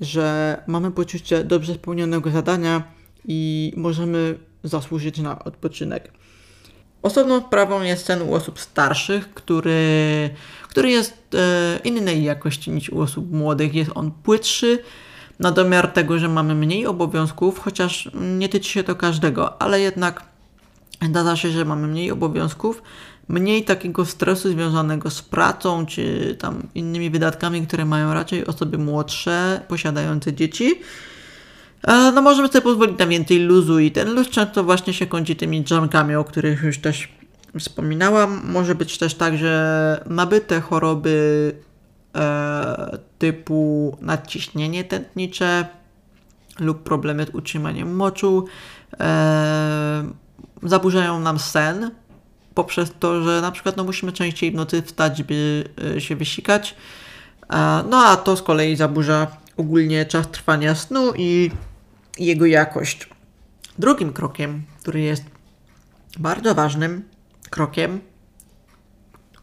że 0.00 0.56
mamy 0.66 0.90
poczucie 0.90 1.44
dobrze 1.44 1.74
spełnionego 1.74 2.30
zadania 2.30 2.82
i 3.28 3.72
możemy 3.76 4.38
zasłużyć 4.64 5.18
na 5.18 5.44
odpoczynek. 5.44 6.12
Osobną 7.02 7.40
sprawą 7.40 7.82
jest 7.82 8.06
sen 8.06 8.22
u 8.22 8.34
osób 8.34 8.60
starszych, 8.60 9.34
który, 9.34 10.30
który 10.70 10.90
jest 10.90 11.34
e, 11.34 11.80
innej 11.84 12.24
jakości 12.24 12.70
niż 12.70 12.90
u 12.90 13.00
osób 13.00 13.32
młodych. 13.32 13.74
Jest 13.74 13.90
on 13.94 14.10
płytszy, 14.10 14.78
na 15.40 15.50
domiar 15.50 15.88
tego, 15.88 16.18
że 16.18 16.28
mamy 16.28 16.54
mniej 16.54 16.86
obowiązków, 16.86 17.58
chociaż 17.58 18.10
nie 18.14 18.48
tyczy 18.48 18.70
się 18.70 18.82
to 18.82 18.94
każdego, 18.94 19.62
ale 19.62 19.80
jednak 19.80 20.24
zdarza 21.08 21.36
się, 21.36 21.50
że 21.50 21.64
mamy 21.64 21.86
mniej 21.86 22.10
obowiązków, 22.10 22.82
mniej 23.28 23.64
takiego 23.64 24.04
stresu 24.04 24.50
związanego 24.50 25.10
z 25.10 25.22
pracą 25.22 25.86
czy 25.86 26.36
tam 26.38 26.62
innymi 26.74 27.10
wydatkami, 27.10 27.66
które 27.66 27.84
mają 27.84 28.14
raczej 28.14 28.46
osoby 28.46 28.78
młodsze, 28.78 29.60
posiadające 29.68 30.32
dzieci. 30.32 30.74
E, 31.82 32.12
no 32.14 32.22
możemy 32.22 32.48
sobie 32.48 32.62
pozwolić 32.62 32.98
na 32.98 33.06
więcej 33.06 33.38
luzu 33.38 33.78
i 33.78 33.90
ten 33.90 34.14
luz 34.14 34.28
często 34.28 34.64
właśnie 34.64 34.94
się 34.94 35.06
kończy 35.06 35.34
tymi 35.34 35.62
drzemkami, 35.62 36.14
o 36.14 36.24
których 36.24 36.62
już 36.62 36.78
też 36.78 37.08
wspominałam. 37.58 38.40
Może 38.44 38.74
być 38.74 38.98
też 38.98 39.14
tak, 39.14 39.36
że 39.36 40.04
nabyte 40.06 40.60
choroby 40.60 41.54
e, 42.16 42.98
typu 43.18 43.96
nadciśnienie 44.00 44.84
tętnicze 44.84 45.66
lub 46.60 46.82
problemy 46.82 47.26
z 47.26 47.34
utrzymaniem 47.34 47.96
moczu 47.96 48.44
e, 49.00 50.04
zaburzają 50.62 51.20
nam 51.20 51.38
sen 51.38 51.90
poprzez 52.54 52.92
to, 52.98 53.22
że 53.22 53.40
na 53.40 53.50
przykład 53.50 53.76
no, 53.76 53.84
musimy 53.84 54.12
częściej 54.12 54.50
w 54.50 54.54
nocy 54.54 54.82
wstać, 54.82 55.22
by 55.22 55.64
e, 55.96 56.00
się 56.00 56.16
wysikać. 56.16 56.74
E, 57.50 57.84
no 57.90 57.96
a 57.96 58.16
to 58.16 58.36
z 58.36 58.42
kolei 58.42 58.76
zaburza 58.76 59.26
ogólnie 59.56 60.06
czas 60.06 60.30
trwania 60.30 60.74
snu 60.74 61.12
i 61.16 61.50
jego 62.18 62.46
jakość. 62.46 63.08
Drugim 63.78 64.12
krokiem, 64.12 64.62
który 64.80 65.00
jest 65.00 65.24
bardzo 66.18 66.54
ważnym 66.54 67.02
krokiem, 67.50 68.00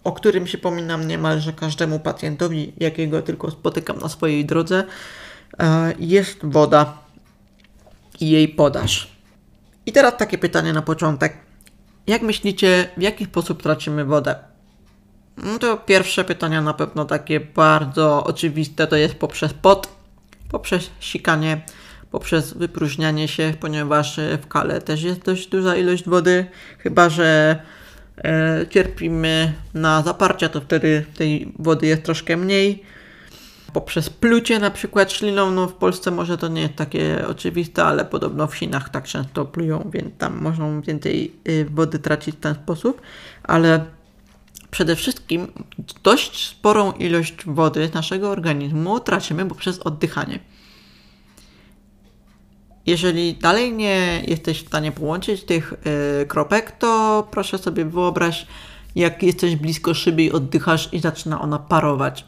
o 0.03 0.11
którym 0.11 0.43
przypominam 0.45 1.07
niemalże 1.07 1.53
każdemu 1.53 1.99
pacjentowi, 1.99 2.73
jakiego 2.77 3.21
tylko 3.21 3.51
spotykam 3.51 3.99
na 3.99 4.09
swojej 4.09 4.45
drodze, 4.45 4.83
e, 5.59 5.93
jest 5.99 6.37
woda 6.43 6.97
i 8.19 8.29
jej 8.29 8.47
podaż. 8.47 9.11
I 9.85 9.91
teraz 9.91 10.17
takie 10.17 10.37
pytanie 10.37 10.73
na 10.73 10.81
początek. 10.81 11.37
Jak 12.07 12.21
myślicie, 12.21 12.89
w 12.97 13.01
jaki 13.01 13.25
sposób 13.25 13.63
tracimy 13.63 14.05
wodę? 14.05 14.35
No 15.37 15.59
to 15.59 15.77
pierwsze 15.77 16.23
pytanie 16.23 16.61
na 16.61 16.73
pewno 16.73 17.05
takie 17.05 17.39
bardzo 17.39 18.23
oczywiste 18.23 18.87
to 18.87 18.95
jest 18.95 19.15
poprzez 19.15 19.53
pot, 19.53 19.87
poprzez 20.49 20.89
sikanie, 20.99 21.61
poprzez 22.11 22.53
wypróżnianie 22.53 23.27
się, 23.27 23.53
ponieważ 23.59 24.19
w 24.41 24.47
kale 24.47 24.81
też 24.81 25.03
jest 25.03 25.21
dość 25.21 25.47
duża 25.47 25.75
ilość 25.75 26.09
wody, 26.09 26.45
chyba 26.79 27.09
że 27.09 27.59
cierpimy 28.69 29.53
na 29.73 30.01
zaparcia, 30.01 30.49
to 30.49 30.61
wtedy 30.61 31.05
tej 31.17 31.53
wody 31.59 31.87
jest 31.87 32.03
troszkę 32.03 32.37
mniej. 32.37 32.83
Poprzez 33.73 34.09
plucie 34.09 34.59
na 34.59 34.71
przykład 34.71 35.11
śliną, 35.11 35.51
no 35.51 35.67
w 35.67 35.73
Polsce 35.73 36.11
może 36.11 36.37
to 36.37 36.47
nie 36.47 36.61
jest 36.61 36.75
takie 36.75 37.25
oczywiste, 37.27 37.83
ale 37.83 38.05
podobno 38.05 38.47
w 38.47 38.55
Chinach 38.55 38.89
tak 38.89 39.03
często 39.03 39.45
plują, 39.45 39.89
więc 39.93 40.17
tam 40.17 40.41
można 40.41 40.81
więcej 40.81 41.33
y, 41.49 41.65
wody 41.69 41.99
tracić 41.99 42.35
w 42.35 42.39
ten 42.39 42.55
sposób, 42.55 43.01
ale 43.43 43.85
przede 44.71 44.95
wszystkim 44.95 45.47
dość 46.03 46.47
sporą 46.47 46.91
ilość 46.91 47.45
wody 47.45 47.87
z 47.87 47.93
naszego 47.93 48.29
organizmu 48.29 48.99
tracimy 48.99 49.45
poprzez 49.45 49.79
oddychanie. 49.79 50.39
Jeżeli 52.87 53.33
dalej 53.33 53.73
nie 53.73 54.23
jesteś 54.27 54.63
w 54.63 54.67
stanie 54.67 54.91
połączyć 54.91 55.43
tych 55.43 55.73
y, 56.21 56.25
kropek, 56.25 56.71
to 56.71 57.27
proszę 57.31 57.57
sobie 57.57 57.85
wyobraź, 57.85 58.47
jak 58.95 59.23
jesteś 59.23 59.55
blisko 59.55 59.93
szyby 59.93 60.23
i 60.23 60.31
oddychasz 60.31 60.93
i 60.93 60.99
zaczyna 60.99 61.41
ona 61.41 61.59
parować. 61.59 62.25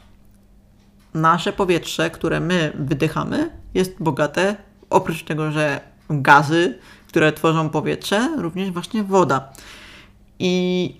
Nasze 1.14 1.52
powietrze, 1.52 2.10
które 2.10 2.40
my 2.40 2.72
wydychamy, 2.78 3.50
jest 3.74 3.96
bogate, 4.00 4.56
oprócz 4.90 5.24
tego, 5.24 5.52
że 5.52 5.80
gazy, 6.10 6.78
które 7.08 7.32
tworzą 7.32 7.70
powietrze, 7.70 8.34
również 8.38 8.70
właśnie 8.70 9.04
woda. 9.04 9.52
I 10.38 10.94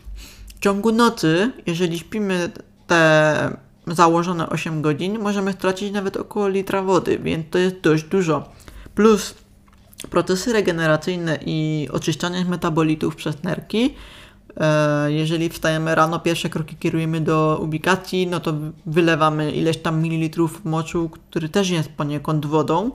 w 0.56 0.60
ciągu 0.60 0.92
nocy, 0.92 1.52
jeżeli 1.66 1.98
śpimy 1.98 2.50
te 2.86 3.56
założone 3.86 4.48
8 4.48 4.82
godzin, 4.82 5.18
możemy 5.18 5.52
stracić 5.52 5.92
nawet 5.92 6.16
około 6.16 6.48
litra 6.48 6.82
wody, 6.82 7.18
więc 7.18 7.46
to 7.50 7.58
jest 7.58 7.80
dość 7.80 8.04
dużo. 8.04 8.48
Plus 8.94 9.34
procesy 10.10 10.52
regeneracyjne 10.52 11.38
i 11.46 11.88
oczyszczanie 11.92 12.44
metabolitów 12.44 13.16
przez 13.16 13.42
nerki. 13.42 13.94
E, 14.56 15.12
jeżeli 15.12 15.48
wstajemy 15.48 15.94
rano, 15.94 16.20
pierwsze 16.20 16.48
kroki 16.50 16.76
kierujemy 16.76 17.20
do 17.20 17.60
ubikacji, 17.62 18.26
no 18.26 18.40
to 18.40 18.54
wylewamy 18.86 19.52
ileś 19.52 19.76
tam 19.76 20.02
mililitrów 20.02 20.64
moczu, 20.64 21.10
który 21.30 21.48
też 21.48 21.70
jest 21.70 21.88
poniekąd 21.88 22.46
wodą. 22.46 22.90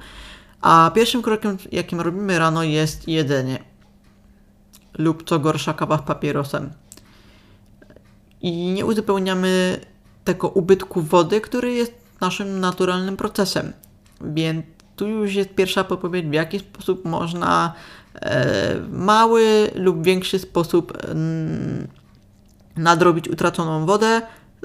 A 0.62 0.92
pierwszym 0.96 1.22
krokiem, 1.22 1.58
jakim 1.72 2.02
robimy 2.02 2.40
rano, 2.40 2.64
jest 2.64 3.08
jedzenie. 3.08 3.60
Lub 4.98 5.30
co 5.30 5.40
gorsza, 5.40 5.74
kawa 5.74 5.98
z 5.98 6.02
papierosem. 6.02 6.70
I 8.42 8.52
nie 8.52 8.86
uzupełniamy 8.86 9.80
tego 10.24 10.50
ubytku 10.50 11.02
wody, 11.02 11.42
który 11.42 11.74
jest 11.74 11.94
naszym 12.22 12.60
naturalnym 12.60 13.18
procesem. 13.18 13.74
Więc 14.22 14.66
tu 14.96 15.08
już 15.08 15.34
jest 15.34 15.50
pierwsza 15.50 15.84
podpowiedź, 15.84 16.26
w 16.26 16.34
jaki 16.34 16.60
sposób 16.60 17.06
można 17.06 17.74
e, 18.16 18.76
mały 18.92 19.72
lub 19.76 20.04
większy 20.04 20.40
sposób 20.40 20.98
mm, 21.06 21.88
nadrobić 22.78 23.30
utraconą 23.30 23.86
wodę. 23.86 24.22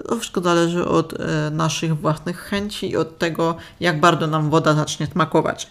To 0.09 0.17
wszystko 0.17 0.41
zależy 0.41 0.87
od 0.87 1.21
e, 1.21 1.51
naszych 1.51 1.97
własnych 2.01 2.39
chęci 2.39 2.91
i 2.91 2.97
od 2.97 3.19
tego, 3.19 3.57
jak 3.81 4.01
bardzo 4.01 4.27
nam 4.27 4.51
woda 4.51 4.75
zacznie 4.75 5.07
smakować. 5.07 5.71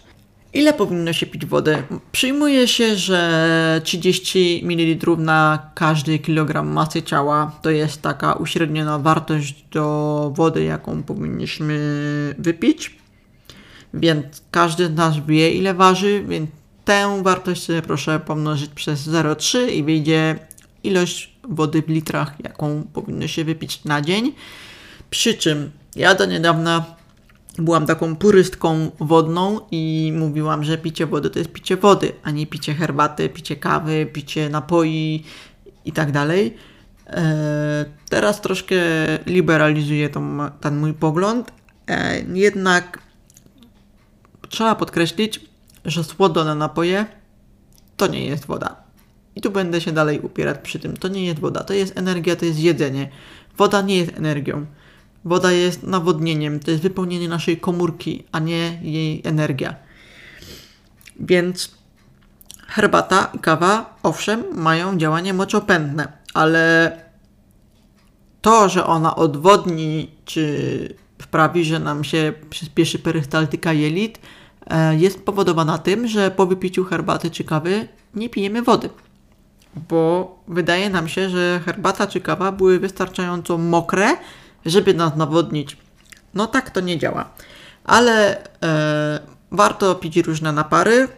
Ile 0.52 0.72
powinno 0.72 1.12
się 1.12 1.26
pić 1.26 1.46
wody? 1.46 1.82
Przyjmuje 2.12 2.68
się, 2.68 2.96
że 2.96 3.80
30 3.84 4.62
ml 4.64 5.16
na 5.18 5.70
każdy 5.74 6.18
kilogram 6.18 6.68
masy 6.68 7.02
ciała 7.02 7.52
to 7.62 7.70
jest 7.70 8.02
taka 8.02 8.32
uśredniona 8.32 8.98
wartość 8.98 9.64
do 9.72 10.32
wody, 10.34 10.64
jaką 10.64 11.02
powinniśmy 11.02 11.78
wypić. 12.38 12.99
Więc 13.94 14.42
każdy 14.50 14.86
z 14.86 14.94
nas 14.94 15.14
wie, 15.26 15.50
ile 15.50 15.74
waży, 15.74 16.24
więc 16.28 16.50
tę 16.84 17.22
wartość 17.22 17.62
sobie 17.62 17.82
proszę 17.82 18.20
pomnożyć 18.20 18.70
przez 18.70 19.08
0,3 19.08 19.68
i 19.68 19.82
wyjdzie 19.82 20.38
ilość 20.82 21.34
wody 21.48 21.82
w 21.82 21.88
litrach, 21.88 22.34
jaką 22.44 22.82
powinno 22.92 23.26
się 23.26 23.44
wypić 23.44 23.84
na 23.84 24.00
dzień. 24.00 24.32
Przy 25.10 25.34
czym 25.34 25.70
ja 25.96 26.14
do 26.14 26.26
niedawna 26.26 26.84
byłam 27.58 27.86
taką 27.86 28.16
purystką 28.16 28.90
wodną 29.00 29.60
i 29.70 30.12
mówiłam, 30.16 30.64
że 30.64 30.78
picie 30.78 31.06
wody 31.06 31.30
to 31.30 31.38
jest 31.38 31.52
picie 31.52 31.76
wody, 31.76 32.12
a 32.22 32.30
nie 32.30 32.46
picie 32.46 32.74
herbaty, 32.74 33.28
picie 33.28 33.56
kawy, 33.56 34.06
picie 34.12 34.48
napoi 34.48 35.24
i 35.84 35.92
tak 35.92 36.12
dalej. 36.12 36.56
E, 37.06 37.84
teraz 38.08 38.40
troszkę 38.40 38.76
liberalizuję 39.26 40.08
ten 40.60 40.76
mój 40.76 40.94
pogląd, 40.94 41.52
e, 41.88 42.20
jednak 42.34 42.98
trzeba 44.50 44.74
podkreślić, 44.74 45.40
że 45.84 46.04
słodone 46.04 46.54
napoje 46.54 47.06
to 47.96 48.06
nie 48.06 48.26
jest 48.26 48.46
woda. 48.46 48.76
I 49.36 49.40
tu 49.40 49.50
będę 49.50 49.80
się 49.80 49.92
dalej 49.92 50.20
upierać 50.20 50.58
przy 50.62 50.78
tym. 50.78 50.96
To 50.96 51.08
nie 51.08 51.24
jest 51.24 51.38
woda, 51.38 51.64
to 51.64 51.74
jest 51.74 51.98
energia, 51.98 52.36
to 52.36 52.44
jest 52.44 52.58
jedzenie. 52.58 53.10
Woda 53.56 53.82
nie 53.82 53.96
jest 53.96 54.16
energią. 54.16 54.66
Woda 55.24 55.52
jest 55.52 55.82
nawodnieniem, 55.82 56.60
to 56.60 56.70
jest 56.70 56.82
wypełnienie 56.82 57.28
naszej 57.28 57.56
komórki, 57.56 58.24
a 58.32 58.38
nie 58.38 58.78
jej 58.82 59.22
energia. 59.24 59.74
Więc 61.20 61.74
herbata 62.66 63.30
i 63.34 63.38
kawa, 63.38 63.98
owszem, 64.02 64.44
mają 64.54 64.98
działanie 64.98 65.34
moczopędne, 65.34 66.12
ale 66.34 66.96
to, 68.40 68.68
że 68.68 68.86
ona 68.86 69.16
odwodni 69.16 70.10
czy 70.24 70.94
sprawi, 71.22 71.64
że 71.64 71.78
nam 71.78 72.04
się 72.04 72.32
przyspieszy 72.50 72.98
perystaltyka 72.98 73.72
jelit, 73.72 74.18
jest 74.98 75.24
powodowana 75.24 75.78
tym, 75.78 76.08
że 76.08 76.30
po 76.30 76.46
wypiciu 76.46 76.84
herbaty 76.84 77.30
czy 77.30 77.44
kawy 77.44 77.88
nie 78.14 78.28
pijemy 78.28 78.62
wody. 78.62 78.90
Bo 79.88 80.38
wydaje 80.48 80.90
nam 80.90 81.08
się, 81.08 81.30
że 81.30 81.60
herbata 81.64 82.06
czy 82.06 82.20
kawa 82.20 82.52
były 82.52 82.78
wystarczająco 82.78 83.58
mokre, 83.58 84.16
żeby 84.66 84.94
nas 84.94 85.16
nawodnić. 85.16 85.76
No 86.34 86.46
tak 86.46 86.70
to 86.70 86.80
nie 86.80 86.98
działa. 86.98 87.30
Ale 87.84 88.44
e, 88.62 89.20
warto 89.50 89.94
pić 89.94 90.16
różne 90.16 90.52
napary 90.52 91.08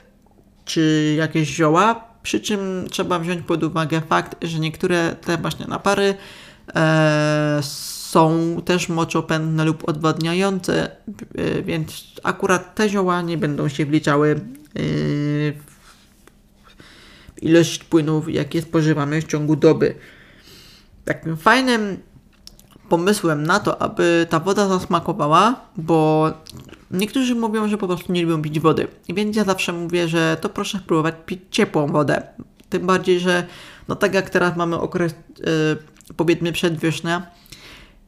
czy 0.65 1.15
jakieś 1.19 1.49
zioła, 1.49 2.05
przy 2.23 2.41
czym 2.41 2.87
trzeba 2.91 3.19
wziąć 3.19 3.47
pod 3.47 3.63
uwagę 3.63 4.01
fakt, 4.01 4.37
że 4.43 4.59
niektóre 4.59 5.17
te 5.17 5.37
właśnie 5.37 5.67
napary 5.67 6.15
e, 6.75 7.61
są 8.13 8.57
też 8.65 8.89
moczopędne 8.89 9.65
lub 9.65 9.89
odwadniające, 9.89 10.91
e, 11.35 11.63
więc 11.63 12.05
akurat 12.23 12.75
te 12.75 12.89
zioła 12.89 13.23
nie 13.23 13.39
będą 13.39 13.69
się 13.69 13.87
wliczały 13.87 14.31
e, 14.31 14.39
w 17.37 17.43
ilość 17.43 17.85
płynów, 17.85 18.33
jakie 18.33 18.63
spożywamy 18.63 19.23
w 19.23 19.25
ciągu 19.25 19.57
doby. 19.57 19.95
Takim 21.05 21.37
fajnym 21.37 21.97
pomysłem 22.89 23.43
na 23.43 23.61
to, 23.61 23.83
aby 23.83 24.27
ta 24.31 24.41
woda 24.41 24.69
zasmakowała, 24.69 25.61
bo 25.77 26.31
niektórzy 26.91 27.35
mówią, 27.35 27.69
że 27.69 27.79
po 27.79 27.87
prostu 27.87 28.13
nie 28.13 28.23
lubią 28.23 28.43
pić 28.43 28.61
wody. 28.61 28.89
Więc 29.09 29.37
ja 29.37 29.45
zawsze 29.45 29.73
mówię, 29.73 30.09
że 30.09 30.37
to 30.41 30.49
proszę 30.49 30.79
spróbować 30.79 31.15
pić 31.27 31.41
ciepłą 31.51 31.87
wodę. 31.87 32.23
Tym 32.69 32.87
bardziej, 32.87 33.21
że 33.21 33.47
no 33.89 33.97
tak 33.97 34.15
jak 34.15 34.31
teraz 34.31 34.57
mamy 34.57 34.77
okres 34.77 35.15
powiedzmy 36.17 36.53
przedwiośnia. 36.53 37.42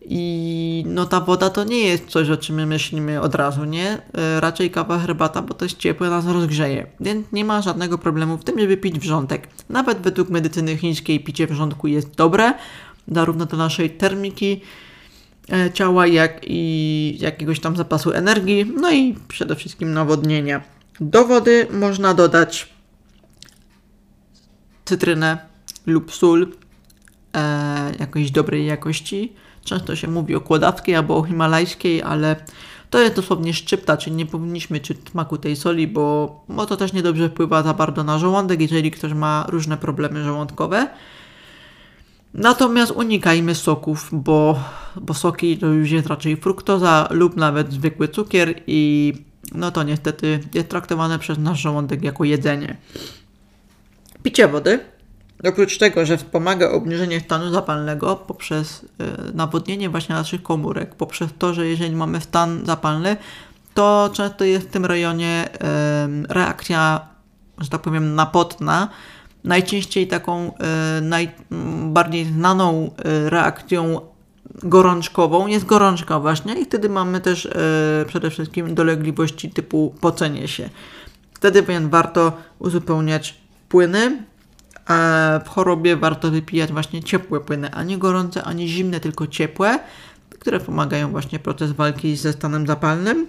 I 0.08 0.84
no 0.86 1.06
ta 1.06 1.20
woda 1.20 1.50
to 1.50 1.64
nie 1.64 1.78
jest 1.78 2.06
coś, 2.06 2.30
o 2.30 2.36
czym 2.36 2.56
my 2.56 2.66
myślimy 2.66 3.20
od 3.20 3.34
razu, 3.34 3.64
nie? 3.64 3.98
E, 4.14 4.40
raczej 4.40 4.70
kawa, 4.70 4.98
herbata, 4.98 5.42
bo 5.42 5.54
to 5.54 5.64
jest 5.64 5.78
ciepłe, 5.78 6.10
nas 6.10 6.26
rozgrzeje. 6.26 6.86
Więc 7.00 7.26
nie 7.32 7.44
ma 7.44 7.62
żadnego 7.62 7.98
problemu 7.98 8.38
w 8.38 8.44
tym, 8.44 8.60
żeby 8.60 8.76
pić 8.76 8.98
wrzątek. 8.98 9.48
Nawet 9.68 9.98
według 9.98 10.28
medycyny 10.28 10.76
chińskiej 10.76 11.20
picie 11.20 11.46
wrzątku 11.46 11.86
jest 11.86 12.14
dobre, 12.14 12.54
zarówno 13.08 13.46
do 13.46 13.56
naszej 13.56 13.90
termiki 13.90 14.60
e, 15.52 15.72
ciała, 15.72 16.06
jak 16.06 16.40
i 16.42 17.16
jakiegoś 17.20 17.60
tam 17.60 17.76
zapasu 17.76 18.12
energii, 18.12 18.72
no 18.80 18.92
i 18.92 19.14
przede 19.28 19.56
wszystkim 19.56 19.92
nawodnienia. 19.92 20.62
Do 21.00 21.24
wody 21.24 21.66
można 21.70 22.14
dodać 22.14 22.74
cytrynę 24.84 25.38
lub 25.86 26.14
sól 26.14 26.52
e, 27.34 27.92
jakiejś 27.98 28.30
dobrej 28.30 28.66
jakości. 28.66 29.32
Często 29.64 29.96
się 29.96 30.09
mówi 30.09 30.35
o 30.35 30.40
kłodawskiej 30.40 30.94
albo 30.94 31.16
o 31.16 31.22
himalajskiej, 31.22 32.03
ale 32.03 32.37
to 32.90 33.00
jest 33.00 33.16
dosłownie 33.16 33.55
szczypta, 33.55 33.96
czyli 33.96 34.16
nie 34.16 34.27
powinniśmy 34.27 34.81
czuć 34.81 34.96
smaku 35.11 35.38
tej 35.38 35.57
soli, 35.57 35.88
bo, 35.88 36.40
bo 36.48 36.66
to 36.66 36.77
też 36.77 36.92
niedobrze 36.92 37.29
wpływa 37.29 37.62
za 37.62 37.74
bardzo 37.74 38.05
na 38.05 38.18
żołądek, 38.18 38.61
jeżeli 38.61 38.90
ktoś 38.90 39.12
ma 39.12 39.46
różne 39.48 39.77
problemy 39.77 40.24
żołądkowe. 40.24 40.88
Natomiast 42.35 42.92
unikajmy 42.92 43.55
soków, 43.55 44.09
bo, 44.12 44.61
bo 45.00 45.14
soki 45.14 45.59
to 45.59 45.66
już 45.66 45.90
jest 45.90 46.07
raczej 46.07 46.37
fruktoza 46.37 47.09
lub 47.11 47.37
nawet 47.37 47.72
zwykły 47.72 48.09
cukier 48.09 48.55
i 48.66 49.12
no 49.55 49.70
to 49.70 49.83
niestety 49.83 50.40
jest 50.55 50.68
traktowane 50.68 51.18
przez 51.18 51.38
nasz 51.38 51.61
żołądek 51.61 52.03
jako 52.03 52.24
jedzenie. 52.24 52.77
Picie 54.22 54.48
wody, 54.48 54.81
oprócz 55.48 55.78
tego, 55.78 56.07
że 56.07 56.16
wspomaga 56.16 56.70
obniżenie 56.70 57.20
stanu 57.20 57.50
zapalnego 57.50 58.16
poprzez 58.16 58.85
e, 59.00 59.33
nawodnienie 59.35 59.88
właśnie 59.88 60.14
naszych 60.14 60.42
komórek, 60.42 60.94
poprzez 60.94 61.30
to, 61.38 61.54
że 61.54 61.66
jeżeli 61.66 61.96
mamy 61.96 62.20
stan 62.20 62.66
zapalny, 62.66 63.16
to 63.74 64.11
często 64.12 64.44
jest 64.44 64.68
w 64.68 64.70
tym 64.70 64.85
rejonie 64.87 65.48
reakcja, 66.28 67.00
że 67.59 67.68
tak 67.68 67.80
powiem, 67.80 68.14
napotna. 68.14 68.88
Najczęściej 69.44 70.07
taką 70.07 70.52
e, 70.54 71.00
najbardziej 71.00 72.24
znaną 72.24 72.90
e, 72.98 73.30
reakcją 73.30 74.00
gorączkową 74.62 75.46
jest 75.46 75.64
gorączka 75.64 76.20
właśnie 76.20 76.54
i 76.54 76.64
wtedy 76.64 76.88
mamy 76.88 77.20
też 77.20 77.48
przede 78.07 78.30
wszystkim 78.30 78.74
dolegliwości 78.74 79.50
typu 79.50 79.94
pocenie 80.00 80.48
się. 80.48 80.70
Wtedy 81.35 81.62
więc 81.62 81.90
warto 81.90 82.33
uzupełniać 82.59 83.35
płyny, 83.68 84.24
w 85.44 85.49
chorobie 85.49 85.97
warto 85.97 86.31
wypijać 86.31 86.73
właśnie 86.73 87.03
ciepłe 87.03 87.40
płyny, 87.40 87.70
a 87.70 87.83
nie 87.83 87.99
gorące, 87.99 88.42
ani 88.42 88.68
zimne, 88.68 89.01
tylko 89.01 89.27
ciepłe, 89.27 89.79
które 90.31 90.61
pomagają 90.61 91.11
właśnie 91.11 91.38
proces 91.38 91.73
walki 91.73 92.16
ze 92.16 92.33
stanem 92.33 92.66
zapalnym. 92.66 93.27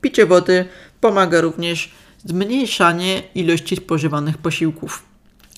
Picie 0.00 0.26
wody 0.26 0.68
pomaga 1.00 1.40
również 1.40 1.94
zmniejszanie 2.24 3.22
ilości 3.34 3.76
spożywanych 3.76 4.38
posiłków. 4.38 5.02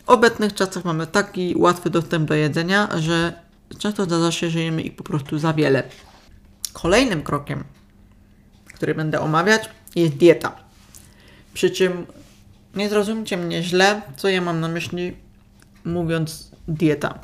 W 0.05 0.09
obecnych 0.09 0.55
czasach 0.55 0.85
mamy 0.85 1.07
taki 1.07 1.55
łatwy 1.57 1.91
dostęp 1.91 2.29
do 2.29 2.35
jedzenia, 2.35 2.89
że 2.99 3.33
często 3.79 4.05
zdarza 4.05 4.33
się, 4.33 4.51
że 4.51 4.61
jemy 4.61 4.83
ich 4.83 4.97
po 4.97 5.05
prostu 5.05 5.39
za 5.39 5.53
wiele. 5.53 5.83
Kolejnym 6.73 7.23
krokiem, 7.23 7.65
który 8.75 8.95
będę 8.95 9.21
omawiać, 9.21 9.71
jest 9.97 10.15
dieta. 10.15 10.57
Przy 11.55 11.71
czym 11.71 12.07
nie 12.75 12.89
zrozumcie 12.89 13.37
mnie 13.37 13.63
źle, 13.63 14.03
co 14.17 14.29
ja 14.29 14.41
mam 14.41 14.61
na 14.61 14.69
myśli 14.69 15.13
mówiąc 15.85 16.51
dieta. 16.69 17.19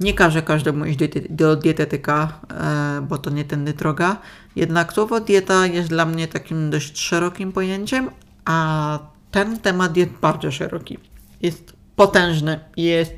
Nie 0.00 0.14
każę 0.14 0.42
każdemu 0.42 0.84
iść 0.84 0.98
do 1.30 1.56
dietetyka, 1.56 2.40
e, 2.50 3.06
bo 3.08 3.18
to 3.18 3.30
nie 3.30 3.44
tędy 3.44 3.72
droga. 3.72 4.16
Jednak 4.56 4.92
słowo 4.92 5.20
dieta 5.20 5.66
jest 5.66 5.88
dla 5.88 6.06
mnie 6.06 6.28
takim 6.28 6.70
dość 6.70 6.98
szerokim 6.98 7.52
pojęciem, 7.52 8.10
a 8.44 8.98
ten 9.30 9.58
temat 9.58 9.96
jest 9.96 10.10
bardzo 10.10 10.50
szeroki. 10.50 10.98
Jest 11.42 11.72
potężny, 11.96 12.60
jest 12.76 13.12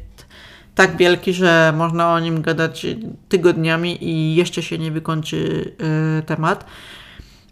tak 0.75 0.97
wielki, 0.97 1.33
że 1.33 1.73
można 1.77 2.13
o 2.13 2.21
nim 2.21 2.43
gadać 2.43 2.87
tygodniami 3.29 4.05
i 4.05 4.35
jeszcze 4.35 4.63
się 4.63 4.79
nie 4.79 4.91
wykończy 4.91 5.73
e, 6.19 6.23
temat. 6.23 6.67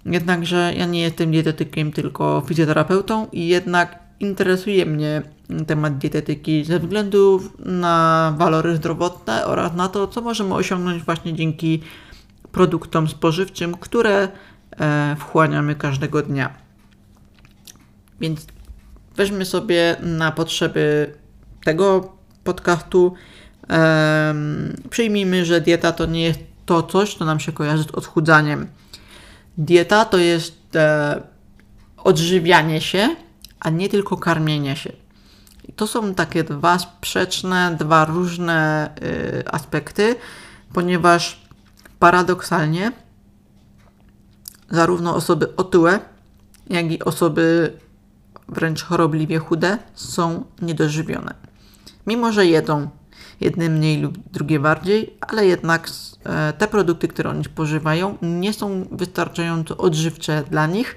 Jednakże 0.06 0.72
ja 0.76 0.86
nie 0.86 1.00
jestem 1.00 1.30
dietetykiem, 1.30 1.92
tylko 1.92 2.42
fizjoterapeutą 2.46 3.26
i 3.32 3.46
jednak 3.48 3.98
interesuje 4.20 4.86
mnie 4.86 5.22
temat 5.66 5.98
dietetyki 5.98 6.64
ze 6.64 6.78
względu 6.78 7.42
na 7.58 8.34
walory 8.38 8.76
zdrowotne 8.76 9.46
oraz 9.46 9.74
na 9.74 9.88
to, 9.88 10.06
co 10.06 10.20
możemy 10.20 10.54
osiągnąć 10.54 11.02
właśnie 11.02 11.34
dzięki 11.34 11.82
produktom 12.52 13.08
spożywczym, 13.08 13.74
które 13.74 14.28
e, 14.80 15.16
wchłaniamy 15.18 15.74
każdego 15.74 16.22
dnia. 16.22 16.54
Więc 18.20 18.46
weźmy 19.16 19.44
sobie 19.44 19.96
na 20.02 20.32
potrzeby 20.32 21.14
tego 21.64 22.12
podcastu. 22.44 23.14
Przyjmijmy, 24.90 25.44
że 25.44 25.60
dieta 25.60 25.92
to 25.92 26.06
nie 26.06 26.22
jest 26.22 26.40
to 26.66 26.82
coś, 26.82 27.14
co 27.14 27.24
nam 27.24 27.40
się 27.40 27.52
kojarzy 27.52 27.82
z 27.82 27.90
odchudzaniem 27.90 28.66
Dieta 29.58 30.04
to 30.04 30.18
jest 30.18 30.76
e, 30.76 31.22
odżywianie 31.96 32.80
się, 32.80 33.16
a 33.60 33.70
nie 33.70 33.88
tylko 33.88 34.16
karmienie 34.16 34.76
się. 34.76 34.92
I 35.68 35.72
to 35.72 35.86
są 35.86 36.14
takie 36.14 36.44
dwa 36.44 36.78
sprzeczne, 36.78 37.76
dwa 37.78 38.04
różne 38.04 38.90
y, 39.02 39.50
aspekty, 39.50 40.16
ponieważ 40.72 41.42
paradoksalnie 41.98 42.92
zarówno 44.70 45.14
osoby 45.14 45.56
otyłe, 45.56 46.00
jak 46.70 46.92
i 46.92 47.04
osoby 47.04 47.72
wręcz 48.48 48.82
chorobliwie 48.82 49.38
chude 49.38 49.78
są 49.94 50.44
niedożywione. 50.62 51.34
Mimo, 52.06 52.32
że 52.32 52.46
jedzą 52.46 52.90
jedne 53.44 53.68
mniej 53.68 54.02
lub 54.02 54.18
drugie 54.32 54.60
bardziej, 54.60 55.14
ale 55.20 55.46
jednak 55.46 55.90
e, 56.24 56.52
te 56.52 56.68
produkty, 56.68 57.08
które 57.08 57.30
oni 57.30 57.44
spożywają, 57.44 58.18
nie 58.22 58.52
są 58.52 58.86
wystarczająco 58.90 59.76
odżywcze 59.76 60.42
dla 60.50 60.66
nich 60.66 60.96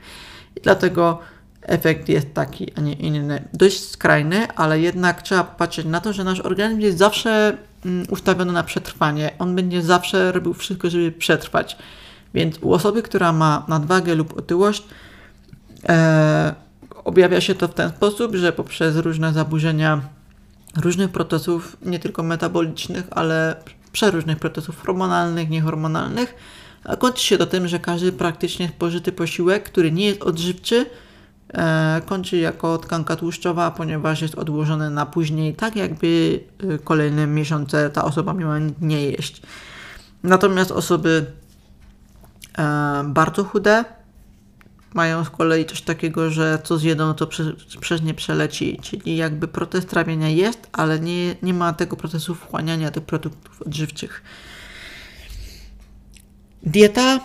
dlatego 0.64 1.20
efekt 1.62 2.10
jest 2.10 2.34
taki, 2.34 2.72
a 2.76 2.82
nie 2.82 2.94
inny. 2.94 3.48
Dość 3.54 3.90
skrajny, 3.90 4.48
ale 4.56 4.80
jednak 4.80 5.22
trzeba 5.22 5.44
patrzeć 5.44 5.86
na 5.86 6.02
to, 6.02 6.14
że 6.14 6.24
nasz 6.24 6.40
organizm 6.40 6.82
jest 6.82 6.98
zawsze 6.98 7.58
mm, 7.86 8.08
ustawiony 8.10 8.54
na 8.54 8.64
przetrwanie. 8.64 9.32
On 9.40 9.56
będzie 9.56 9.82
zawsze 9.82 10.32
robił 10.32 10.54
wszystko, 10.54 10.90
żeby 10.90 11.12
przetrwać. 11.12 11.78
Więc 12.34 12.60
u 12.62 12.74
osoby, 12.74 13.02
która 13.02 13.34
ma 13.34 13.66
nadwagę 13.68 14.16
lub 14.16 14.38
otyłość, 14.38 14.84
e, 15.90 16.56
objawia 17.04 17.42
się 17.42 17.56
to 17.56 17.68
w 17.68 17.74
ten 17.74 17.90
sposób, 17.90 18.36
że 18.36 18.54
poprzez 18.54 18.96
różne 18.96 19.34
zaburzenia 19.34 20.02
różnych 20.82 21.12
procesów, 21.12 21.78
nie 21.82 22.00
tylko 22.00 22.24
metabolicznych, 22.24 23.08
ale 23.12 23.56
przeróżnych 23.92 24.40
procesów 24.40 24.82
hormonalnych, 24.82 25.50
niehormonalnych, 25.50 26.36
a 26.84 26.96
kończy 26.96 27.24
się 27.24 27.38
to 27.38 27.46
tym, 27.46 27.68
że 27.68 27.80
każdy 27.80 28.12
praktycznie 28.12 28.68
spożyty 28.68 29.12
posiłek, 29.12 29.64
który 29.64 29.92
nie 29.92 30.06
jest 30.06 30.24
odżywczy, 30.24 30.86
e, 31.54 32.02
kończy 32.06 32.38
jako 32.38 32.78
tkanka 32.78 33.16
tłuszczowa, 33.16 33.72
ponieważ 33.72 34.22
jest 34.22 34.36
odłożony 34.36 34.90
na 34.90 35.06
później, 35.06 35.56
tak 35.56 35.76
jakby 35.76 36.40
e, 36.74 36.78
kolejne 36.78 37.28
miesiące 37.28 37.90
ta 37.90 38.06
osoba 38.06 38.34
miała 38.34 38.56
nie 38.82 39.02
jeść. 39.02 39.42
Natomiast 40.24 40.72
osoby 40.72 41.26
e, 42.58 43.04
bardzo 43.06 43.44
chude, 43.44 43.86
mają 44.96 45.24
z 45.24 45.30
kolei 45.30 45.66
coś 45.66 45.82
takiego, 45.82 46.30
że 46.30 46.60
co 46.64 46.78
zjedzą, 46.78 47.14
to 47.14 47.28
przez, 47.28 47.48
przez 47.80 48.02
nie 48.02 48.14
przeleci, 48.14 48.80
czyli 48.82 49.18
jakby 49.18 49.48
proces 49.48 49.86
trawienia 49.86 50.30
jest, 50.30 50.70
ale 50.72 51.00
nie, 51.00 51.36
nie 51.44 51.54
ma 51.54 51.74
tego 51.74 51.96
procesu 51.96 52.36
wchłaniania 52.36 52.92
tych 52.92 53.04
produktów 53.04 53.62
odżywczych. 53.62 54.24
Dieta 56.64 57.20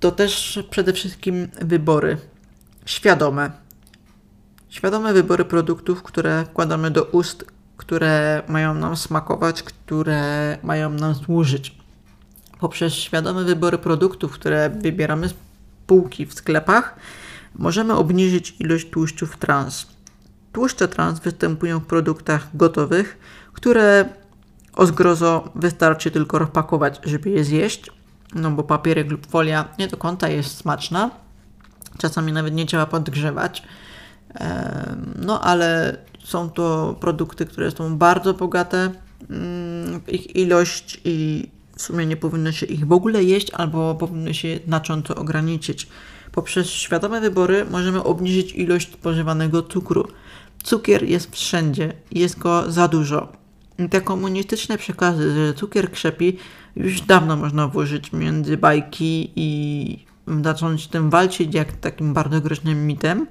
to 0.00 0.12
też 0.12 0.58
przede 0.70 0.92
wszystkim 0.92 1.48
wybory 1.62 2.16
świadome. 2.86 3.50
Świadome 4.68 5.12
wybory 5.12 5.44
produktów, 5.44 6.02
które 6.02 6.44
wkładamy 6.44 6.90
do 6.90 7.04
ust, 7.04 7.44
które 7.76 8.42
mają 8.48 8.74
nam 8.74 8.96
smakować, 8.96 9.62
które 9.62 10.58
mają 10.62 10.90
nam 10.90 11.14
służyć. 11.14 11.74
Poprzez 12.60 12.94
świadome 12.94 13.44
wybory 13.44 13.78
produktów, 13.78 14.32
które 14.32 14.70
wybieramy 14.70 15.28
półki 15.90 16.26
w 16.26 16.34
sklepach, 16.34 16.94
możemy 17.54 17.94
obniżyć 17.94 18.56
ilość 18.58 18.90
tłuszczów 18.90 19.36
trans. 19.36 19.86
Tłuszcze 20.52 20.88
trans 20.88 21.20
występują 21.20 21.78
w 21.78 21.86
produktach 21.86 22.48
gotowych, 22.54 23.18
które 23.52 24.08
o 24.76 24.86
zgrozo 24.86 25.52
wystarczy 25.54 26.10
tylko 26.10 26.38
rozpakować, 26.38 27.00
żeby 27.04 27.30
je 27.30 27.44
zjeść, 27.44 27.90
no 28.34 28.50
bo 28.50 28.62
papierek 28.62 29.10
lub 29.10 29.26
folia 29.26 29.68
nie 29.78 29.88
do 29.88 29.96
końca 29.96 30.28
jest 30.28 30.56
smaczna. 30.56 31.10
Czasami 31.98 32.32
nawet 32.32 32.54
nie 32.54 32.66
trzeba 32.66 32.86
podgrzewać. 32.86 33.62
No 35.16 35.40
ale 35.40 35.96
są 36.24 36.50
to 36.50 36.96
produkty, 37.00 37.46
które 37.46 37.70
są 37.70 37.98
bardzo 37.98 38.34
bogate 38.34 38.90
mm, 39.30 40.00
ich 40.08 40.36
ilość 40.36 41.00
i 41.04 41.48
w 41.80 41.82
sumie 41.82 42.06
nie 42.06 42.16
powinno 42.16 42.52
się 42.52 42.66
ich 42.66 42.86
w 42.86 42.92
ogóle 42.92 43.24
jeść, 43.24 43.50
albo 43.50 43.94
powinno 43.94 44.32
się 44.32 44.58
znacząco 44.66 45.14
ograniczyć. 45.14 45.88
Poprzez 46.32 46.70
świadome 46.70 47.20
wybory 47.20 47.64
możemy 47.70 48.02
obniżyć 48.04 48.52
ilość 48.52 48.92
spożywanego 48.92 49.62
cukru. 49.62 50.08
Cukier 50.62 51.02
jest 51.02 51.36
wszędzie, 51.36 51.92
jest 52.12 52.38
go 52.38 52.72
za 52.72 52.88
dużo. 52.88 53.32
Te 53.90 54.00
komunistyczne 54.00 54.78
przekazy, 54.78 55.34
że 55.34 55.54
cukier 55.54 55.90
krzepi, 55.90 56.36
już 56.76 57.00
dawno 57.00 57.36
można 57.36 57.68
włożyć 57.68 58.12
między 58.12 58.56
bajki 58.56 59.32
i 59.36 60.04
zacząć 60.44 60.86
tym 60.86 61.10
walczyć 61.10 61.54
jak 61.54 61.72
takim 61.72 62.14
bardzo 62.14 62.40
groźnym 62.40 62.86
mitem. 62.86 63.26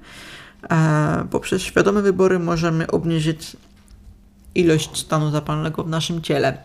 E, 0.70 1.26
poprzez 1.30 1.62
świadome 1.62 2.02
wybory 2.02 2.38
możemy 2.38 2.90
obniżyć 2.90 3.56
ilość 4.54 4.98
stanu 4.98 5.30
zapalnego 5.30 5.84
w 5.84 5.88
naszym 5.88 6.22
ciele. 6.22 6.58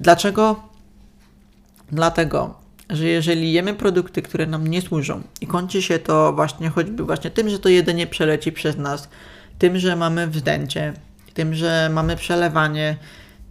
Dlaczego? 0.00 0.73
Dlatego, 1.92 2.54
że 2.90 3.04
jeżeli 3.04 3.52
jemy 3.52 3.74
produkty, 3.74 4.22
które 4.22 4.46
nam 4.46 4.66
nie 4.66 4.82
służą 4.82 5.22
i 5.40 5.46
kończy 5.46 5.82
się 5.82 5.98
to 5.98 6.32
właśnie 6.32 6.70
choćby 6.70 7.04
właśnie 7.04 7.30
tym, 7.30 7.48
że 7.48 7.58
to 7.58 7.68
jedzenie 7.68 8.06
przeleci 8.06 8.52
przez 8.52 8.76
nas, 8.76 9.08
tym, 9.58 9.78
że 9.78 9.96
mamy 9.96 10.26
wzdęcie, 10.26 10.92
tym, 11.34 11.54
że 11.54 11.90
mamy 11.92 12.16
przelewanie, 12.16 12.96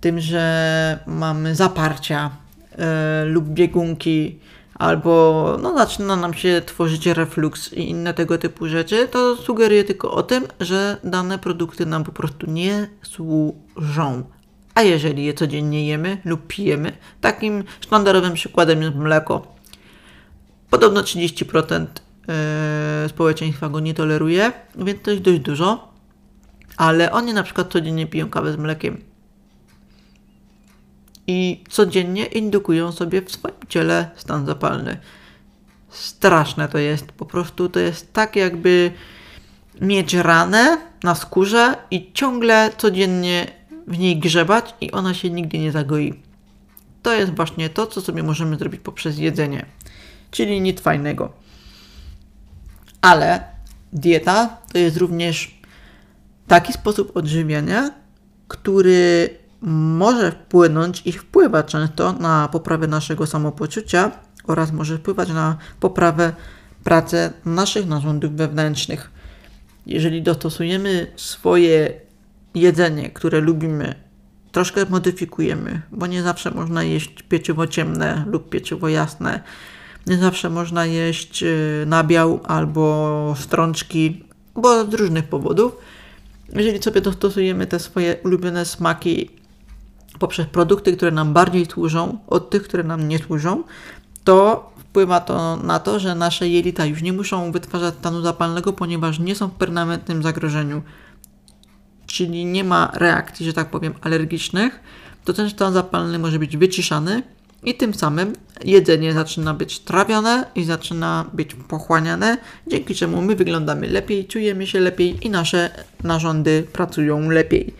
tym, 0.01 0.19
że 0.19 0.99
mamy 1.07 1.55
zaparcia 1.55 2.29
yy, 2.77 2.85
lub 3.25 3.45
biegunki, 3.49 4.39
albo 4.75 5.57
no, 5.61 5.77
zaczyna 5.77 6.15
nam 6.15 6.33
się 6.33 6.61
tworzyć 6.65 7.05
reflux 7.05 7.73
i 7.73 7.89
inne 7.89 8.13
tego 8.13 8.37
typu 8.37 8.67
rzeczy, 8.67 9.07
to 9.07 9.35
sugeruje 9.35 9.83
tylko 9.83 10.11
o 10.11 10.23
tym, 10.23 10.43
że 10.59 10.97
dane 11.03 11.39
produkty 11.39 11.85
nam 11.85 12.03
po 12.03 12.11
prostu 12.11 12.51
nie 12.51 12.87
służą. 13.01 14.23
A 14.75 14.81
jeżeli 14.81 15.25
je 15.25 15.33
codziennie 15.33 15.87
jemy 15.87 16.17
lub 16.25 16.47
pijemy, 16.47 16.91
takim 17.21 17.63
sztandarowym 17.81 18.33
przykładem 18.33 18.81
jest 18.81 18.95
mleko. 18.95 19.55
Podobno 20.69 21.01
30% 21.01 21.85
e, 22.29 23.09
społeczeństwa 23.09 23.69
go 23.69 23.79
nie 23.79 23.93
toleruje, 23.93 24.51
więc 24.75 25.01
to 25.01 25.11
jest 25.11 25.23
dość 25.23 25.39
dużo, 25.39 25.93
ale 26.77 27.11
oni 27.11 27.33
na 27.33 27.43
przykład 27.43 27.71
codziennie 27.71 28.07
piją 28.07 28.29
kawę 28.29 28.53
z 28.53 28.57
mlekiem 28.57 29.13
i 31.27 31.63
codziennie 31.69 32.25
indukują 32.25 32.91
sobie 32.91 33.21
w 33.21 33.31
swoim 33.31 33.55
ciele 33.69 34.09
stan 34.15 34.45
zapalny. 34.45 34.97
Straszne 35.89 36.67
to 36.67 36.77
jest, 36.77 37.11
po 37.11 37.25
prostu 37.25 37.69
to 37.69 37.79
jest 37.79 38.13
tak 38.13 38.35
jakby 38.35 38.91
mieć 39.81 40.13
ranę 40.13 40.77
na 41.03 41.15
skórze 41.15 41.75
i 41.91 42.11
ciągle 42.13 42.71
codziennie 42.77 43.47
w 43.87 43.97
niej 43.97 44.19
grzebać 44.19 44.75
i 44.81 44.91
ona 44.91 45.13
się 45.13 45.29
nigdy 45.29 45.59
nie 45.59 45.71
zagoi. 45.71 46.13
To 47.01 47.13
jest 47.13 47.35
właśnie 47.35 47.69
to, 47.69 47.87
co 47.87 48.01
sobie 48.01 48.23
możemy 48.23 48.55
zrobić 48.55 48.81
poprzez 48.81 49.17
jedzenie, 49.17 49.65
czyli 50.31 50.61
nic 50.61 50.81
fajnego. 50.81 51.33
Ale 53.01 53.43
dieta 53.93 54.57
to 54.73 54.77
jest 54.77 54.97
również 54.97 55.57
taki 56.47 56.73
sposób 56.73 57.17
odżywiania, 57.17 57.91
który 58.47 59.29
może 59.61 60.31
wpłynąć 60.31 61.01
i 61.05 61.11
wpływa 61.11 61.63
często 61.63 62.13
na 62.13 62.47
poprawę 62.47 62.87
naszego 62.87 63.27
samopoczucia 63.27 64.11
oraz 64.47 64.71
może 64.71 64.97
wpływać 64.97 65.29
na 65.29 65.57
poprawę 65.79 66.33
pracy 66.83 67.33
naszych 67.45 67.87
narządów 67.87 68.31
wewnętrznych. 68.31 69.11
Jeżeli 69.85 70.21
dostosujemy 70.21 71.07
swoje 71.15 72.02
jedzenie, 72.55 73.09
które 73.09 73.41
lubimy, 73.41 73.95
troszkę 74.51 74.85
modyfikujemy, 74.89 75.81
bo 75.91 76.07
nie 76.07 76.23
zawsze 76.23 76.51
można 76.51 76.83
jeść 76.83 77.23
pieczywo 77.23 77.67
ciemne 77.67 78.25
lub 78.27 78.49
pieczywo 78.49 78.89
jasne, 78.89 79.43
nie 80.07 80.17
zawsze 80.17 80.49
można 80.49 80.85
jeść 80.85 81.43
y, 81.43 81.83
nabiał 81.87 82.39
albo 82.43 83.35
strączki, 83.39 84.23
bo 84.55 84.85
z 84.85 84.93
różnych 84.93 85.23
powodów. 85.23 85.75
Jeżeli 86.55 86.83
sobie 86.83 87.01
dostosujemy 87.01 87.67
te 87.67 87.79
swoje 87.79 88.15
ulubione 88.23 88.65
smaki 88.65 89.29
poprzez 90.19 90.47
produkty, 90.47 90.97
które 90.97 91.11
nam 91.11 91.33
bardziej 91.33 91.65
służą 91.65 92.17
od 92.27 92.49
tych, 92.49 92.63
które 92.63 92.83
nam 92.83 93.07
nie 93.07 93.19
służą, 93.19 93.63
to 94.23 94.69
wpływa 94.79 95.19
to 95.19 95.57
na 95.57 95.79
to, 95.79 95.99
że 95.99 96.15
nasze 96.15 96.49
jelita 96.49 96.85
już 96.85 97.01
nie 97.01 97.13
muszą 97.13 97.51
wytwarzać 97.51 97.93
stanu 97.95 98.21
zapalnego, 98.21 98.73
ponieważ 98.73 99.19
nie 99.19 99.35
są 99.35 99.47
w 99.47 99.55
permanentnym 99.55 100.23
zagrożeniu. 100.23 100.81
Czyli 102.13 102.45
nie 102.45 102.63
ma 102.63 102.91
reakcji, 102.93 103.45
że 103.45 103.53
tak 103.53 103.69
powiem, 103.69 103.93
alergicznych, 104.01 104.79
to 105.25 105.33
ten 105.33 105.49
stan 105.49 105.73
zapalny 105.73 106.19
może 106.19 106.39
być 106.39 106.57
wyciszany 106.57 107.23
i 107.63 107.75
tym 107.75 107.93
samym 107.93 108.33
jedzenie 108.63 109.13
zaczyna 109.13 109.53
być 109.53 109.79
trawione 109.79 110.45
i 110.55 110.63
zaczyna 110.63 111.25
być 111.33 111.55
pochłaniane, 111.55 112.37
dzięki 112.67 112.95
czemu 112.95 113.21
my 113.21 113.35
wyglądamy 113.35 113.87
lepiej, 113.87 114.25
czujemy 114.25 114.67
się 114.67 114.79
lepiej 114.79 115.27
i 115.27 115.29
nasze 115.29 115.69
narządy 116.03 116.67
pracują 116.73 117.29
lepiej. 117.29 117.73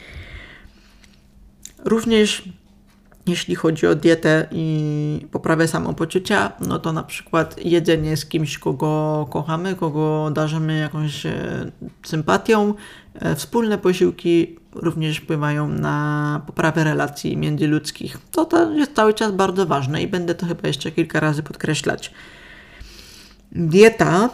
Również 1.86 2.44
jeśli 3.28 3.56
chodzi 3.56 3.88
o 3.88 3.96
dietę 3.96 4.48
i 4.52 5.28
poprawę 5.32 5.68
samopoczucia, 5.68 6.52
no 6.60 6.80
to 6.80 6.94
na 6.94 7.04
przykład 7.04 7.66
jedzenie 7.66 8.18
z 8.18 8.26
kimś, 8.26 8.58
kogo 8.58 9.28
kochamy, 9.32 9.76
kogo 9.76 10.32
darzymy 10.32 10.80
jakąś 10.80 11.26
e, 11.26 11.72
sympatią, 12.06 12.74
e, 13.16 13.36
wspólne 13.36 13.78
posiłki 13.78 14.56
również 14.76 15.18
wpływają 15.18 15.68
na 15.68 16.42
poprawę 16.46 16.84
relacji 16.84 17.38
międzyludzkich. 17.38 18.18
To, 18.32 18.46
to 18.46 18.72
jest 18.72 18.96
cały 18.96 19.14
czas 19.14 19.32
bardzo 19.32 19.66
ważne 19.66 20.02
i 20.02 20.08
będę 20.08 20.36
to 20.36 20.46
chyba 20.46 20.68
jeszcze 20.68 20.92
kilka 20.92 21.20
razy 21.20 21.44
podkreślać. 21.44 22.12
Dieta 23.52 24.30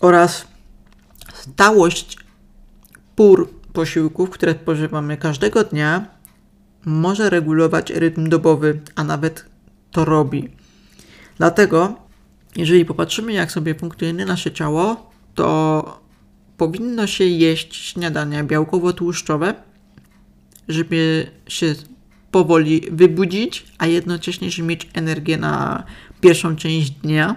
oraz 0.00 0.48
stałość 1.34 2.16
pór 3.16 3.50
posiłków, 3.72 4.30
które 4.30 4.52
spożywamy 4.52 5.16
każdego 5.16 5.64
dnia, 5.64 6.06
może 6.84 7.30
regulować 7.30 7.90
rytm 7.90 8.28
dobowy, 8.28 8.80
a 8.94 9.04
nawet 9.04 9.44
to 9.90 10.04
robi. 10.04 10.48
Dlatego, 11.38 11.96
jeżeli 12.56 12.84
popatrzymy, 12.84 13.32
jak 13.32 13.52
sobie 13.52 13.74
funkcjonuje 13.74 14.26
nasze 14.26 14.52
ciało, 14.52 15.10
to 15.34 16.00
powinno 16.56 17.06
się 17.06 17.24
jeść 17.24 17.76
śniadania 17.76 18.44
białkowo-tłuszczowe, 18.44 19.54
żeby 20.68 21.26
się 21.48 21.74
powoli 22.30 22.80
wybudzić, 22.92 23.64
a 23.78 23.86
jednocześnie 23.86 24.50
żeby 24.50 24.68
mieć 24.68 24.88
energię 24.94 25.36
na 25.36 25.84
pierwszą 26.20 26.56
część 26.56 26.90
dnia, 26.90 27.36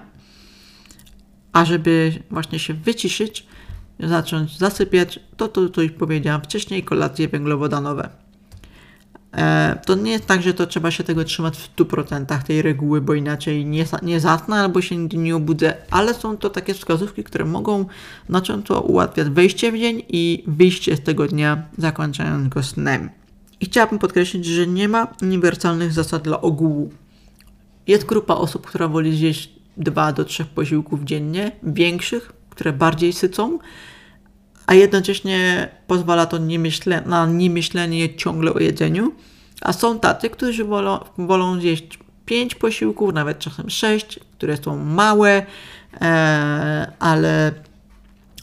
a 1.54 1.66
żeby 1.66 2.24
właśnie 2.32 2.60
się 2.60 2.74
wyciszyć, 2.74 3.46
zacząć 4.00 4.58
zasypiać, 4.58 5.20
to 5.38 5.48
to, 5.48 5.70
co 5.70 5.82
już 5.82 5.92
powiedziałam 5.92 6.42
wcześniej, 6.42 6.84
kolacje 6.84 7.28
węglowodanowe. 7.28 8.25
E, 9.36 9.80
to 9.86 9.96
nie 9.96 10.12
jest 10.12 10.26
tak, 10.26 10.42
że 10.42 10.54
to 10.54 10.68
trzeba 10.68 10.92
się 10.92 11.04
tego 11.04 11.24
trzymać 11.24 11.58
w 11.58 11.76
100% 11.76 12.44
tej 12.44 12.62
reguły, 12.62 13.02
bo 13.02 13.14
inaczej 13.14 13.66
nie, 13.66 13.86
nie 14.04 14.20
zasnę 14.20 14.56
albo 14.56 14.82
się 14.82 14.98
nigdy 14.98 15.18
nie 15.18 15.36
obudzę, 15.36 15.74
ale 15.92 16.14
są 16.14 16.38
to 16.38 16.50
takie 16.50 16.74
wskazówki, 16.74 17.24
które 17.24 17.46
mogą 17.46 17.86
znacząco 18.30 18.82
ułatwiać 18.82 19.30
wejście 19.30 19.72
w 19.72 19.78
dzień 19.78 20.04
i 20.10 20.44
wyjście 20.48 20.98
z 20.98 21.02
tego 21.02 21.28
dnia, 21.28 21.64
zakończając 21.78 22.48
go 22.48 22.64
snem. 22.64 23.10
I 23.60 23.66
chciałabym 23.66 24.00
podkreślić, 24.00 24.46
że 24.46 24.68
nie 24.68 24.88
ma 24.88 25.08
uniwersalnych 25.22 25.94
zasad 25.94 26.24
dla 26.24 26.42
ogółu. 26.42 26.92
Jest 27.88 28.06
grupa 28.06 28.34
osób, 28.34 28.68
która 28.68 28.88
woli 28.88 29.18
zjeść 29.18 29.50
2 29.78 30.14
do 30.14 30.26
3 30.26 30.46
posiłków 30.46 31.04
dziennie, 31.04 31.52
większych, 31.64 32.34
które 32.50 32.74
bardziej 32.74 33.14
sycą, 33.14 33.60
a 34.68 34.74
jednocześnie 34.74 35.70
pozwala 35.88 36.26
to 36.26 36.38
nie 36.38 36.60
myśle, 36.60 37.02
na 37.06 37.26
niemyślenie 37.26 38.16
ciągle 38.16 38.54
o 38.54 38.60
jedzeniu. 38.60 39.12
A 39.62 39.74
są 39.74 40.00
tacy, 40.00 40.30
którzy 40.30 40.66
wolą, 40.66 41.00
wolą 41.18 41.60
zjeść 41.60 42.00
5 42.26 42.56
posiłków, 42.56 43.14
nawet 43.14 43.40
czasem 43.40 43.70
6, 43.70 44.20
które 44.38 44.58
są 44.58 44.78
małe, 44.78 45.46
e, 46.02 46.92
ale 47.00 47.52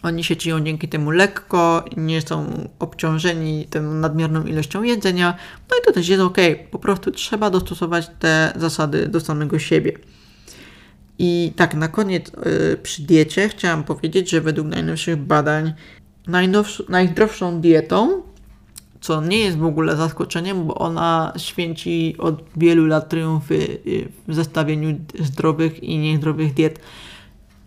oni 0.03 0.25
się 0.25 0.37
czują 0.37 0.65
dzięki 0.65 0.89
temu 0.89 1.11
lekko, 1.11 1.85
nie 1.97 2.21
są 2.21 2.69
obciążeni 2.79 3.67
tą 3.71 3.83
nadmierną 3.83 4.45
ilością 4.45 4.83
jedzenia. 4.83 5.35
No 5.71 5.77
i 5.77 5.87
to 5.87 5.93
też 5.93 6.09
jest 6.09 6.23
ok. 6.23 6.37
Po 6.71 6.79
prostu 6.79 7.11
trzeba 7.11 7.51
dostosować 7.51 8.11
te 8.19 8.53
zasady 8.57 9.09
do 9.09 9.21
samego 9.21 9.59
siebie. 9.59 9.93
I 11.19 11.53
tak, 11.57 11.75
na 11.75 11.89
koniec 11.89 12.33
yy, 12.45 12.77
przy 12.83 13.03
diecie 13.03 13.49
chciałam 13.49 13.85
powiedzieć, 13.85 14.31
że 14.31 14.41
według 14.41 14.69
najnowszych 14.69 15.17
badań 15.17 15.73
najzdrowszą 16.89 17.61
dietą, 17.61 18.23
co 19.01 19.21
nie 19.21 19.39
jest 19.39 19.59
w 19.59 19.65
ogóle 19.65 19.97
zaskoczeniem, 19.97 20.67
bo 20.67 20.75
ona 20.75 21.33
święci 21.37 22.15
od 22.19 22.45
wielu 22.57 22.87
lat 22.87 23.09
triumfy 23.09 23.55
y, 23.55 24.09
w 24.29 24.35
zestawieniu 24.35 24.99
zdrowych 25.21 25.83
i 25.83 25.99
niezdrowych 25.99 26.55
diet, 26.55 26.81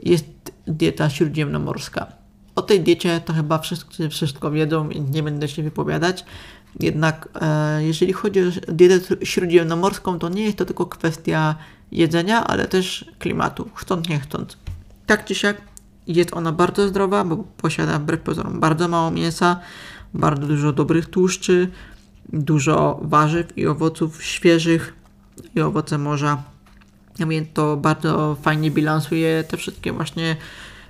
jest 0.03 0.25
dieta 0.67 1.09
śródziemnomorska. 1.09 2.07
O 2.55 2.61
tej 2.61 2.81
diecie 2.81 3.21
to 3.25 3.33
chyba 3.33 3.59
wszyscy 3.59 4.09
wszystko 4.09 4.51
wiedzą 4.51 4.89
i 4.89 5.01
nie 5.01 5.23
będę 5.23 5.47
się 5.47 5.63
wypowiadać. 5.63 6.25
Jednak 6.79 7.29
e, 7.41 7.83
jeżeli 7.83 8.13
chodzi 8.13 8.39
o 8.39 8.51
dietę 8.67 9.15
śródziemnomorską, 9.25 10.19
to 10.19 10.29
nie 10.29 10.43
jest 10.43 10.57
to 10.57 10.65
tylko 10.65 10.85
kwestia 10.85 11.55
jedzenia, 11.91 12.47
ale 12.47 12.67
też 12.67 13.05
klimatu, 13.19 13.69
chcąc 13.75 14.09
nie 14.09 14.19
chcąc. 14.19 14.57
Tak 15.05 15.25
czy 15.25 15.35
siak 15.35 15.61
jest 16.07 16.33
ona 16.33 16.51
bardzo 16.51 16.87
zdrowa, 16.87 17.23
bo 17.23 17.37
posiada 17.37 17.99
wbrew 17.99 18.21
pozorom 18.21 18.59
bardzo 18.59 18.87
mało 18.87 19.11
mięsa, 19.11 19.59
bardzo 20.13 20.47
dużo 20.47 20.73
dobrych 20.73 21.09
tłuszczy, 21.09 21.71
dużo 22.33 22.99
warzyw 23.01 23.57
i 23.57 23.67
owoców 23.67 24.23
świeżych 24.23 24.93
i 25.55 25.61
owoce 25.61 25.97
morza. 25.97 26.43
Więc 27.19 27.47
to 27.53 27.77
bardzo 27.77 28.37
fajnie 28.41 28.71
bilansuje 28.71 29.43
te 29.43 29.57
wszystkie 29.57 29.93
właśnie 29.93 30.35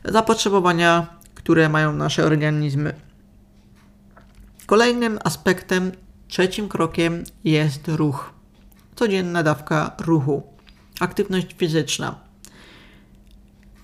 zapotrzebowania, 0.05 1.07
które 1.35 1.69
mają 1.69 1.93
nasze 1.93 2.25
organizmy. 2.25 2.93
Kolejnym 4.65 5.19
aspektem, 5.23 5.91
trzecim 6.27 6.69
krokiem 6.69 7.23
jest 7.43 7.87
ruch. 7.87 8.33
Codzienna 8.95 9.43
dawka 9.43 9.95
ruchu. 9.99 10.43
Aktywność 10.99 11.55
fizyczna. 11.57 12.24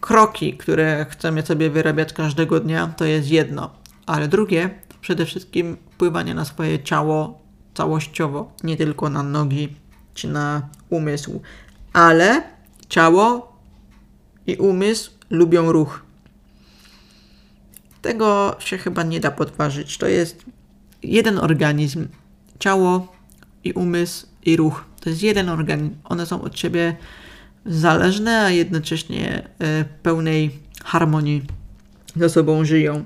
Kroki, 0.01 0.57
które 0.57 1.05
chcemy 1.09 1.41
sobie 1.41 1.69
wyrabiać 1.69 2.13
każdego 2.13 2.59
dnia, 2.59 2.93
to 2.97 3.05
jest 3.05 3.29
jedno, 3.29 3.69
ale 4.05 4.27
drugie, 4.27 4.69
przede 5.01 5.25
wszystkim 5.25 5.77
wpływanie 5.91 6.33
na 6.33 6.45
swoje 6.45 6.83
ciało 6.83 7.41
całościowo, 7.73 8.51
nie 8.63 8.77
tylko 8.77 9.09
na 9.09 9.23
nogi 9.23 9.75
czy 10.13 10.27
na 10.27 10.69
umysł, 10.89 11.41
ale 11.93 12.43
ciało 12.89 13.57
i 14.47 14.55
umysł 14.55 15.11
lubią 15.29 15.71
ruch. 15.71 16.05
Tego 18.01 18.55
się 18.59 18.77
chyba 18.77 19.03
nie 19.03 19.19
da 19.19 19.31
podważyć. 19.31 19.97
To 19.97 20.07
jest 20.07 20.45
jeden 21.03 21.39
organizm. 21.39 22.07
Ciało 22.59 23.07
i 23.63 23.73
umysł 23.73 24.27
i 24.45 24.57
ruch. 24.57 24.85
To 25.01 25.09
jest 25.09 25.23
jeden 25.23 25.49
organizm. 25.49 25.95
One 26.03 26.25
są 26.25 26.41
od 26.41 26.59
siebie 26.59 26.95
zależne, 27.65 28.41
a 28.41 28.49
jednocześnie 28.49 29.49
w 29.59 29.85
pełnej 30.03 30.59
harmonii 30.83 31.41
ze 32.15 32.29
sobą 32.29 32.65
żyją. 32.65 33.03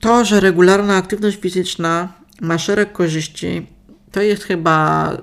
To, 0.00 0.24
że 0.24 0.40
regularna 0.40 0.96
aktywność 0.96 1.40
fizyczna 1.40 2.12
ma 2.40 2.58
szereg 2.58 2.92
korzyści, 2.92 3.66
to 4.12 4.22
jest 4.22 4.42
chyba 4.42 5.16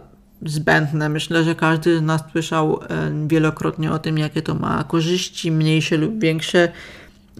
zbędne. 0.46 1.10
Myślę, 1.10 1.44
że 1.44 1.56
każdy 1.56 1.98
z 1.98 2.02
nas 2.02 2.22
słyszał 2.32 2.80
wielokrotnie 3.28 3.92
o 3.92 4.00
tym, 4.00 4.18
jakie 4.18 4.42
to 4.42 4.56
ma 4.56 4.84
korzyści, 4.84 5.52
mniejsze 5.52 5.98
lub 5.98 6.20
większe. 6.20 6.72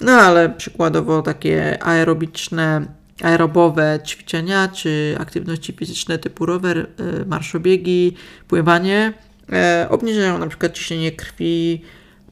No 0.02 0.12
ale 0.12 0.50
przykładowo 0.50 1.22
takie 1.22 1.84
aerobiczne, 1.84 2.86
aerobowe 3.24 4.00
ćwiczenia 4.06 4.68
czy 4.68 5.16
aktywności 5.20 5.74
fizyczne 5.74 6.18
typu 6.18 6.46
rower, 6.46 6.88
marszobiegi, 7.26 8.16
pływanie 8.48 9.14
obniżają 9.90 10.38
na 10.38 10.48
przykład 10.48 10.74
ciśnienie 10.74 11.12
krwi, 11.12 11.82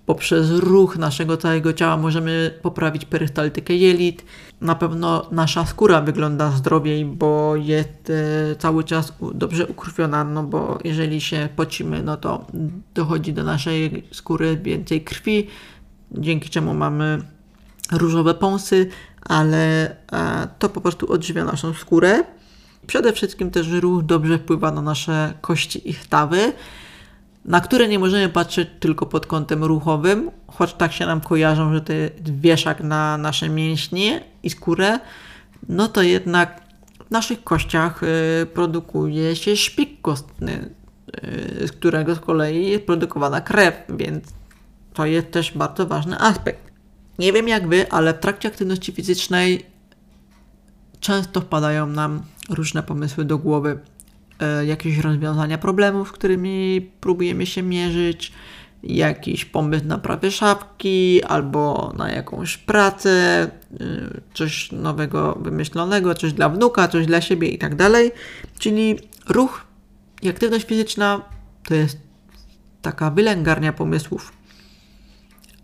poprzez 0.05 0.51
ruch 0.51 0.97
naszego 0.97 1.37
całego 1.37 1.73
ciała 1.73 1.97
możemy 1.97 2.59
poprawić 2.61 3.05
perystaltykę 3.05 3.73
jelit. 3.73 4.25
Na 4.61 4.75
pewno 4.75 5.27
nasza 5.31 5.65
skóra 5.65 6.01
wygląda 6.01 6.51
zdrowiej, 6.51 7.05
bo 7.05 7.55
jest 7.55 8.09
e, 8.09 8.55
cały 8.55 8.83
czas 8.83 9.13
dobrze 9.33 9.67
ukrwiona, 9.67 10.23
no 10.23 10.43
bo 10.43 10.79
jeżeli 10.83 11.21
się 11.21 11.49
pocimy, 11.55 12.03
no 12.03 12.17
to 12.17 12.45
dochodzi 12.93 13.33
do 13.33 13.43
naszej 13.43 14.03
skóry 14.11 14.57
więcej 14.57 15.01
krwi, 15.01 15.47
dzięki 16.11 16.49
czemu 16.49 16.73
mamy 16.73 17.21
różowe 17.91 18.33
pąsy, 18.33 18.89
ale 19.21 19.89
e, 20.11 20.47
to 20.59 20.69
po 20.69 20.81
prostu 20.81 21.11
odżywia 21.11 21.45
naszą 21.45 21.73
skórę. 21.73 22.23
Przede 22.87 23.13
wszystkim 23.13 23.51
też 23.51 23.67
ruch 23.67 24.03
dobrze 24.03 24.37
wpływa 24.37 24.71
na 24.71 24.81
nasze 24.81 25.33
kości 25.41 25.89
i 25.89 25.93
stawy 25.93 26.53
na 27.45 27.61
które 27.61 27.87
nie 27.87 27.99
możemy 27.99 28.29
patrzeć 28.29 28.69
tylko 28.79 29.05
pod 29.05 29.25
kątem 29.25 29.63
ruchowym, 29.63 30.31
choć 30.47 30.73
tak 30.73 30.93
się 30.93 31.05
nam 31.05 31.21
kojarzą, 31.21 31.73
że 31.73 31.81
to 31.81 31.93
wieszak 32.21 32.83
na 32.83 33.17
nasze 33.17 33.49
mięśnie 33.49 34.23
i 34.43 34.49
skórę, 34.49 34.99
no 35.69 35.87
to 35.87 36.01
jednak 36.01 36.61
w 37.07 37.11
naszych 37.11 37.43
kościach 37.43 38.03
y, 38.03 38.45
produkuje 38.45 39.35
się 39.35 39.55
szpik 39.55 40.01
kostny, 40.01 40.69
y, 41.63 41.67
z 41.67 41.71
którego 41.71 42.15
z 42.15 42.19
kolei 42.19 42.67
jest 42.67 42.85
produkowana 42.85 43.41
krew, 43.41 43.75
więc 43.89 44.23
to 44.93 45.05
jest 45.05 45.31
też 45.31 45.57
bardzo 45.57 45.85
ważny 45.85 46.19
aspekt. 46.19 46.71
Nie 47.19 47.33
wiem 47.33 47.47
jak 47.47 47.67
wy, 47.67 47.91
ale 47.91 48.13
w 48.13 48.19
trakcie 48.19 48.47
aktywności 48.47 48.91
fizycznej 48.91 49.65
często 50.99 51.41
wpadają 51.41 51.87
nam 51.87 52.21
różne 52.49 52.83
pomysły 52.83 53.25
do 53.25 53.37
głowy 53.37 53.79
jakieś 54.65 54.97
rozwiązania 54.97 55.57
problemów, 55.57 56.09
z 56.09 56.11
którymi 56.11 56.89
próbujemy 57.01 57.45
się 57.45 57.63
mierzyć, 57.63 58.31
jakiś 58.83 59.45
pomysł 59.45 59.85
na 59.85 59.97
prawie 59.97 60.31
szafki 60.31 61.23
albo 61.23 61.93
na 61.97 62.11
jakąś 62.11 62.57
pracę, 62.57 63.11
e, 63.11 63.49
coś 64.33 64.71
nowego 64.71 65.37
wymyślonego, 65.41 66.15
coś 66.15 66.33
dla 66.33 66.49
wnuka, 66.49 66.87
coś 66.87 67.05
dla 67.05 67.21
siebie 67.21 67.47
i 67.47 67.57
tak 67.57 67.75
dalej. 67.75 68.11
Czyli 68.59 68.95
ruch 69.29 69.65
i 70.21 70.29
aktywność 70.29 70.65
fizyczna 70.65 71.21
to 71.67 71.75
jest 71.75 71.97
taka 72.81 73.11
wylęgarnia 73.11 73.73
pomysłów. 73.73 74.33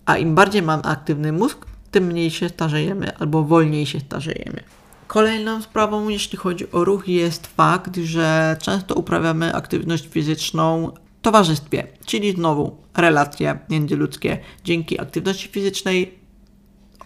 A 0.06 0.18
im 0.18 0.36
bardziej 0.36 0.62
mam 0.62 0.82
aktywny 0.84 1.32
mózg, 1.32 1.66
tym 1.92 2.04
mniej 2.04 2.32
się 2.32 2.50
starzejemy 2.50 3.18
albo 3.18 3.44
wolniej 3.44 3.86
się 3.86 4.00
starzejemy. 4.00 4.64
Kolejną 5.12 5.62
sprawą, 5.62 6.10
jeśli 6.10 6.38
chodzi 6.38 6.71
o 6.71 6.84
ruch, 6.84 7.08
jest 7.08 7.47
fakt, 7.47 7.97
że 7.97 8.58
często 8.62 8.95
uprawiamy 8.95 9.56
aktywność 9.56 10.08
fizyczną 10.08 10.91
w 11.19 11.21
towarzystwie, 11.21 11.88
czyli 12.06 12.32
znowu 12.32 12.78
relacje 12.97 13.60
międzyludzkie. 13.69 14.39
Dzięki 14.63 15.02
aktywności 15.02 15.47
fizycznej 15.47 16.19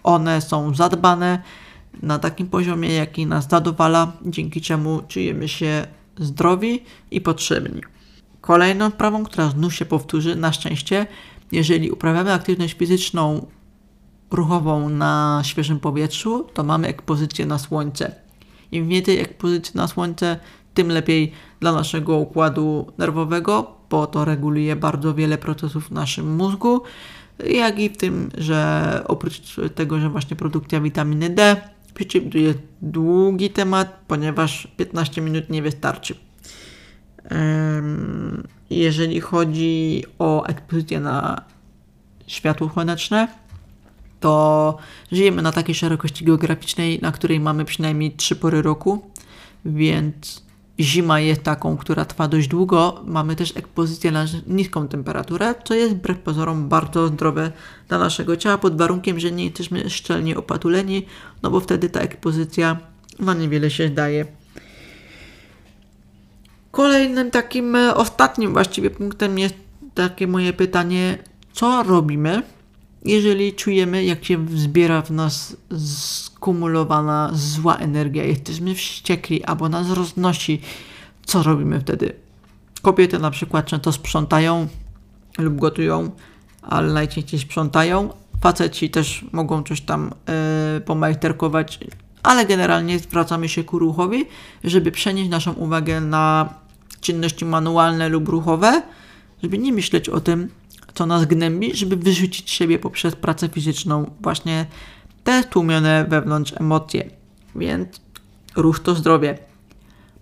one 0.03 0.41
są 0.41 0.75
zadbane 0.75 1.41
na 2.03 2.19
takim 2.19 2.47
poziomie, 2.47 2.93
jaki 2.93 3.25
nas 3.25 3.49
zadowala, 3.49 4.11
dzięki 4.25 4.61
czemu 4.61 5.01
czujemy 5.07 5.47
się 5.47 5.87
zdrowi 6.19 6.83
i 7.11 7.21
potrzebni. 7.21 7.81
Kolejną 8.41 8.89
sprawą, 8.89 9.23
która 9.23 9.49
znów 9.49 9.73
się 9.73 9.85
powtórzy, 9.85 10.35
na 10.35 10.53
szczęście, 10.53 11.07
jeżeli 11.51 11.91
uprawiamy 11.91 12.33
aktywność 12.33 12.73
fizyczną 12.73 13.45
ruchową 14.31 14.89
na 14.89 15.41
świeżym 15.45 15.79
powietrzu, 15.79 16.47
to 16.53 16.63
mamy 16.63 16.88
ekspozycję 16.88 17.45
na 17.45 17.57
słońce. 17.57 18.15
Im 18.71 18.88
więcej 18.88 19.19
ekspozycji 19.19 19.71
na 19.75 19.88
słońce, 19.88 20.39
tym 20.73 20.88
lepiej 20.88 21.31
dla 21.59 21.71
naszego 21.71 22.17
układu 22.17 22.91
nerwowego, 22.97 23.75
bo 23.89 24.07
to 24.07 24.25
reguluje 24.25 24.75
bardzo 24.75 25.13
wiele 25.13 25.38
procesów 25.38 25.88
w 25.88 25.91
naszym 25.91 26.35
mózgu, 26.35 26.81
jak 27.47 27.79
i 27.79 27.89
w 27.89 27.97
tym, 27.97 28.29
że 28.38 29.01
oprócz 29.07 29.55
tego, 29.75 29.99
że 29.99 30.09
właśnie 30.09 30.35
produkcja 30.35 30.81
witaminy 30.81 31.29
D, 31.29 31.55
przy 31.93 32.05
czym 32.05 32.29
tu 32.29 32.38
jest 32.38 32.59
długi 32.81 33.49
temat, 33.49 33.99
ponieważ 34.07 34.67
15 34.77 35.21
minut 35.21 35.49
nie 35.49 35.61
wystarczy. 35.61 36.15
Jeżeli 38.69 39.21
chodzi 39.21 40.03
o 40.19 40.45
ekspozycję 40.45 40.99
na 40.99 41.41
światło 42.27 42.69
słoneczne, 42.69 43.27
to 44.25 44.77
żyjemy 45.11 45.41
na 45.41 45.51
takiej 45.51 45.75
szerokości 45.75 46.25
geograficznej, 46.25 46.99
na 47.01 47.11
której 47.11 47.39
mamy 47.39 47.65
przynajmniej 47.65 48.11
trzy 48.11 48.35
pory 48.35 48.61
roku, 48.61 49.01
więc 49.65 50.43
zima 50.79 51.19
jest 51.19 51.43
taką, 51.43 51.77
która 51.77 52.05
trwa 52.05 52.27
dość 52.27 52.47
długo. 52.47 53.01
Mamy 53.05 53.35
też 53.35 53.57
ekspozycję 53.57 54.11
na 54.11 54.25
niską 54.47 54.88
temperaturę, 54.88 55.55
co 55.63 55.73
jest 55.73 55.93
wbrew 55.93 56.19
pozorom 56.19 56.69
bardzo 56.69 57.07
zdrowe 57.07 57.51
dla 57.88 57.97
naszego 57.97 58.38
ciała, 58.38 58.57
pod 58.57 58.77
warunkiem, 58.77 59.19
że 59.19 59.31
nie 59.31 59.45
jesteśmy 59.45 59.89
szczelnie 59.89 60.38
opatuleni, 60.38 61.05
no 61.43 61.51
bo 61.51 61.59
wtedy 61.59 61.89
ta 61.89 61.99
ekspozycja 61.99 62.77
na 63.19 63.33
niewiele 63.33 63.69
się 63.69 63.89
daje. 63.89 64.25
Kolejnym 66.71 67.31
takim 67.31 67.75
e, 67.75 67.95
ostatnim 67.95 68.53
właściwie 68.53 68.89
punktem 68.89 69.39
jest 69.39 69.56
takie 69.93 70.27
moje 70.27 70.54
pytanie, 70.54 71.17
co 71.54 71.83
robimy, 71.83 72.54
jeżeli 73.06 73.53
czujemy, 73.53 74.03
jak 74.03 74.25
się 74.25 74.45
zbiera 74.56 75.01
w 75.01 75.12
nas 75.12 75.58
skumulowana 75.77 77.29
zła 77.33 77.75
energia, 77.75 78.23
jesteśmy 78.23 78.75
wściekli 78.75 79.43
albo 79.43 79.69
nas 79.69 79.89
roznosi, 79.89 80.62
co 81.25 81.43
robimy 81.43 81.79
wtedy? 81.79 82.13
Kobiety 82.81 83.19
na 83.19 83.31
przykład 83.31 83.65
często 83.65 83.91
sprzątają 83.91 84.67
lub 85.37 85.56
gotują, 85.56 86.12
ale 86.62 86.93
najczęściej 86.93 87.39
sprzątają. 87.39 88.10
Faceci 88.41 88.89
też 88.89 89.25
mogą 89.31 89.63
coś 89.63 89.81
tam 89.81 90.12
yy, 90.75 90.81
pomajsterkować, 90.81 91.79
ale 92.23 92.45
generalnie 92.45 92.99
zwracamy 92.99 93.49
się 93.49 93.63
ku 93.63 93.79
ruchowi, 93.79 94.25
żeby 94.63 94.91
przenieść 94.91 95.29
naszą 95.29 95.53
uwagę 95.53 96.01
na 96.01 96.49
czynności 97.01 97.45
manualne 97.45 98.10
lub 98.10 98.29
ruchowe, 98.29 98.81
żeby 99.43 99.58
nie 99.58 99.73
myśleć 99.73 100.10
o 100.10 100.19
tym, 100.19 100.49
co 100.96 101.06
nas 101.06 101.25
gnębi, 101.25 101.75
żeby 101.75 101.96
wyrzucić 101.96 102.50
siebie 102.50 102.79
poprzez 102.79 103.15
pracę 103.15 103.50
fizyczną 103.50 104.12
właśnie 104.21 104.65
te 105.23 105.43
tłumione 105.43 106.06
wewnątrz 106.10 106.54
emocje. 106.58 107.10
Więc 107.56 108.02
ruch 108.56 108.79
to 108.79 108.96
zdrowie. 108.96 109.37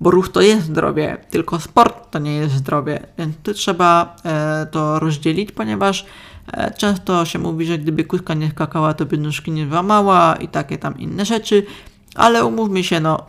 Bo 0.01 0.11
ruch 0.11 0.29
to 0.29 0.41
jest 0.41 0.65
zdrowie, 0.65 1.17
tylko 1.29 1.59
sport 1.59 2.11
to 2.11 2.19
nie 2.19 2.35
jest 2.35 2.55
zdrowie. 2.55 2.99
Więc 3.17 3.37
tu 3.43 3.53
trzeba 3.53 4.15
e, 4.25 4.67
to 4.71 4.99
rozdzielić, 4.99 5.51
ponieważ 5.51 6.05
e, 6.53 6.71
często 6.71 7.25
się 7.25 7.39
mówi, 7.39 7.65
że 7.65 7.77
gdyby 7.77 8.03
kuska 8.03 8.33
nie 8.33 8.49
skakała, 8.49 8.93
to 8.93 9.05
by 9.05 9.17
nóżki 9.17 9.51
nie 9.51 9.65
włamała 9.65 10.35
i 10.35 10.47
takie 10.47 10.77
tam 10.77 10.97
inne 10.97 11.25
rzeczy. 11.25 11.65
Ale 12.15 12.45
umówmy 12.45 12.83
się, 12.83 12.99
no, 12.99 13.25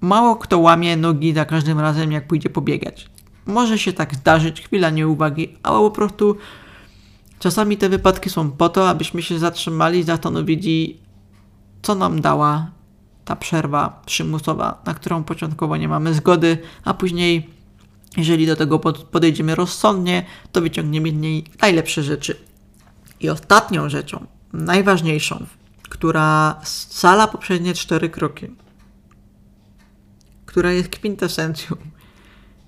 mało 0.00 0.36
kto 0.36 0.58
łamie 0.58 0.96
nogi 0.96 1.34
za 1.34 1.44
każdym 1.44 1.80
razem, 1.80 2.12
jak 2.12 2.26
pójdzie 2.26 2.50
pobiegać. 2.50 3.10
Może 3.46 3.78
się 3.78 3.92
tak 3.92 4.14
zdarzyć, 4.14 4.60
chwila 4.60 4.90
nieuwagi, 4.90 5.56
ale 5.62 5.78
po 5.78 5.90
prostu 5.90 6.36
czasami 7.40 7.76
te 7.76 7.88
wypadki 7.88 8.30
są 8.30 8.50
po 8.50 8.68
to, 8.68 8.88
abyśmy 8.88 9.22
się 9.22 9.38
zatrzymali 9.38 9.98
i 9.98 10.02
zastanowili, 10.02 11.00
co 11.82 11.94
nam 11.94 12.20
dała 12.20 12.70
ta 13.24 13.36
przerwa 13.36 14.02
przymusowa, 14.06 14.82
na 14.86 14.94
którą 14.94 15.24
początkowo 15.24 15.76
nie 15.76 15.88
mamy 15.88 16.14
zgody, 16.14 16.58
a 16.84 16.94
później, 16.94 17.50
jeżeli 18.16 18.46
do 18.46 18.56
tego 18.56 18.78
podejdziemy 18.78 19.54
rozsądnie, 19.54 20.26
to 20.52 20.60
wyciągniemy 20.60 21.10
z 21.10 21.14
niej 21.14 21.44
najlepsze 21.62 22.02
rzeczy. 22.02 22.36
I 23.20 23.30
ostatnią 23.30 23.88
rzeczą, 23.88 24.26
najważniejszą, 24.52 25.46
która 25.82 26.60
scala 26.64 27.28
poprzednie 27.28 27.74
cztery 27.74 28.10
kroki, 28.10 28.46
która 30.46 30.72
jest 30.72 30.88
kwintesencją, 30.88 31.76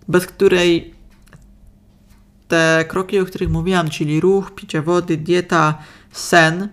bez 0.08 0.26
której 0.26 0.94
te 2.52 2.84
kroki, 2.88 3.18
o 3.18 3.24
których 3.24 3.50
mówiłam, 3.50 3.90
czyli 3.90 4.20
ruch, 4.20 4.54
picie 4.54 4.82
wody, 4.82 5.16
dieta, 5.16 5.78
sen, 6.10 6.68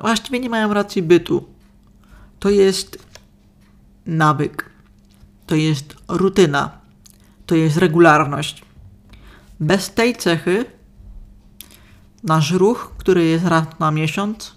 właściwie 0.00 0.40
nie 0.40 0.50
mają 0.50 0.74
racji 0.74 1.02
bytu. 1.02 1.44
To 2.38 2.50
jest 2.50 3.06
nawyk, 4.06 4.70
to 5.46 5.54
jest 5.54 5.94
rutyna, 6.08 6.70
to 7.46 7.54
jest 7.54 7.76
regularność. 7.76 8.62
Bez 9.60 9.94
tej 9.94 10.16
cechy 10.16 10.64
nasz 12.22 12.50
ruch, 12.52 12.94
który 12.98 13.24
jest 13.24 13.46
raz 13.46 13.64
na 13.78 13.90
miesiąc, 13.90 14.56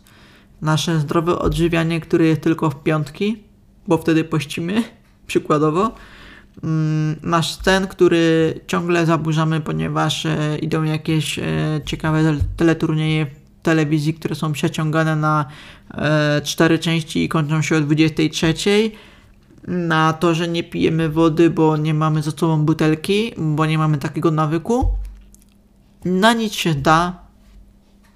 nasze 0.61 0.99
zdrowe 0.99 1.39
odżywianie, 1.39 2.01
które 2.01 2.25
jest 2.25 2.41
tylko 2.41 2.69
w 2.69 2.83
piątki, 2.83 3.43
bo 3.87 3.97
wtedy 3.97 4.23
pościmy, 4.23 4.83
przykładowo, 5.27 5.91
mm, 6.63 7.15
nasz 7.23 7.53
scen, 7.53 7.87
który 7.87 8.53
ciągle 8.67 9.05
zaburzamy, 9.05 9.61
ponieważ 9.61 10.25
e, 10.25 10.57
idą 10.57 10.83
jakieś 10.83 11.39
e, 11.39 11.43
ciekawe 11.85 12.35
teleturnieje 12.57 13.25
w 13.25 13.29
telewizji, 13.63 14.13
które 14.13 14.35
są 14.35 14.51
przeciągane 14.51 15.15
na 15.15 15.45
e, 15.93 16.41
cztery 16.41 16.79
części 16.79 17.23
i 17.23 17.29
kończą 17.29 17.61
się 17.61 17.77
o 17.77 17.81
23. 17.81 18.53
Na 19.67 20.13
to, 20.13 20.33
że 20.33 20.47
nie 20.47 20.63
pijemy 20.63 21.09
wody, 21.09 21.49
bo 21.49 21.77
nie 21.77 21.93
mamy 21.93 22.21
ze 22.21 22.31
sobą 22.31 22.65
butelki, 22.65 23.31
bo 23.37 23.65
nie 23.65 23.77
mamy 23.77 23.97
takiego 23.97 24.31
nawyku. 24.31 24.87
Na 26.05 26.33
nic 26.33 26.53
się 26.53 26.75
da. 26.75 27.25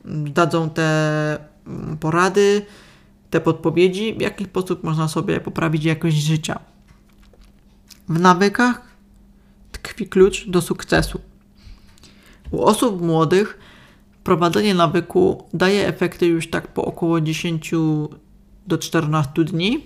Dadzą 0.05 0.69
te 0.69 1.37
mm, 1.67 1.97
porady, 1.97 2.65
te 3.29 3.41
podpowiedzi, 3.41 4.13
w 4.13 4.21
jaki 4.21 4.45
sposób 4.45 4.83
można 4.83 5.07
sobie 5.07 5.39
poprawić 5.39 5.83
jakość 5.83 6.17
życia. 6.17 6.59
W 8.09 8.19
nawykach 8.19 8.81
tkwi 9.71 10.07
klucz 10.07 10.47
do 10.47 10.61
sukcesu. 10.61 11.21
U 12.51 12.61
osób 12.61 13.01
młodych 13.01 13.59
prowadzenie 14.23 14.75
nawyku 14.75 15.43
daje 15.53 15.87
efekty 15.87 16.25
już 16.27 16.49
tak 16.49 16.67
po 16.67 16.85
około 16.85 17.21
10 17.21 17.71
do 18.67 18.77
14 18.77 19.43
dni, 19.43 19.85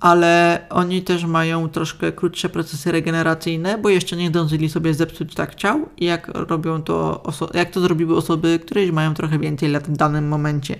ale 0.00 0.60
oni 0.70 1.02
też 1.02 1.24
mają 1.24 1.68
troszkę 1.68 2.12
krótsze 2.12 2.48
procesy 2.48 2.92
regeneracyjne, 2.92 3.78
bo 3.78 3.88
jeszcze 3.88 4.16
nie 4.16 4.28
zdążyli 4.28 4.68
sobie 4.68 4.94
zepsuć 4.94 5.34
tak 5.34 5.54
ciał, 5.54 5.88
jak 5.98 6.28
robią 6.28 6.82
to, 6.82 7.22
jak 7.54 7.70
to 7.70 7.80
zrobiły 7.80 8.16
osoby, 8.16 8.60
które 8.64 8.82
już 8.82 8.92
mają 8.92 9.14
trochę 9.14 9.38
więcej 9.38 9.70
lat 9.70 9.84
w 9.88 9.96
danym 9.96 10.28
momencie. 10.28 10.78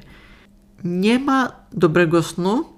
Nie 0.84 1.18
ma 1.18 1.52
dobrego 1.72 2.22
snu 2.22 2.75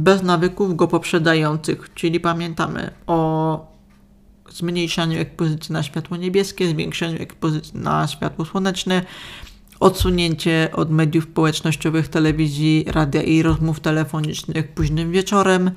bez 0.00 0.22
nawyków 0.22 0.76
go 0.76 0.88
poprzedzających, 0.88 1.94
czyli 1.94 2.20
pamiętamy 2.20 2.90
o 3.06 3.70
zmniejszaniu 4.50 5.20
ekspozycji 5.20 5.72
na 5.72 5.82
światło 5.82 6.16
niebieskie, 6.16 6.68
zwiększaniu 6.68 7.22
ekspozycji 7.22 7.78
na 7.78 8.06
światło 8.06 8.44
słoneczne, 8.44 9.02
odsunięcie 9.80 10.68
od 10.72 10.90
mediów 10.90 11.24
społecznościowych, 11.24 12.08
telewizji, 12.08 12.84
radia 12.88 13.22
i 13.22 13.42
rozmów 13.42 13.80
telefonicznych 13.80 14.68
późnym 14.68 15.12
wieczorem, 15.12 15.70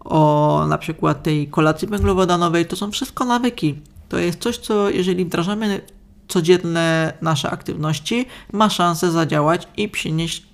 o 0.00 0.64
na 0.68 0.78
przykład 0.78 1.22
tej 1.22 1.48
kolacji 1.48 1.88
węglowodanowej, 1.88 2.66
to 2.66 2.76
są 2.76 2.90
wszystko 2.90 3.24
nawyki. 3.24 3.74
To 4.08 4.18
jest 4.18 4.40
coś, 4.40 4.58
co 4.58 4.90
jeżeli 4.90 5.24
wdrażamy 5.24 5.80
codzienne 6.28 7.12
nasze 7.22 7.50
aktywności, 7.50 8.26
ma 8.52 8.70
szansę 8.70 9.10
zadziałać 9.10 9.68
i 9.76 9.88
przynieść 9.88 10.46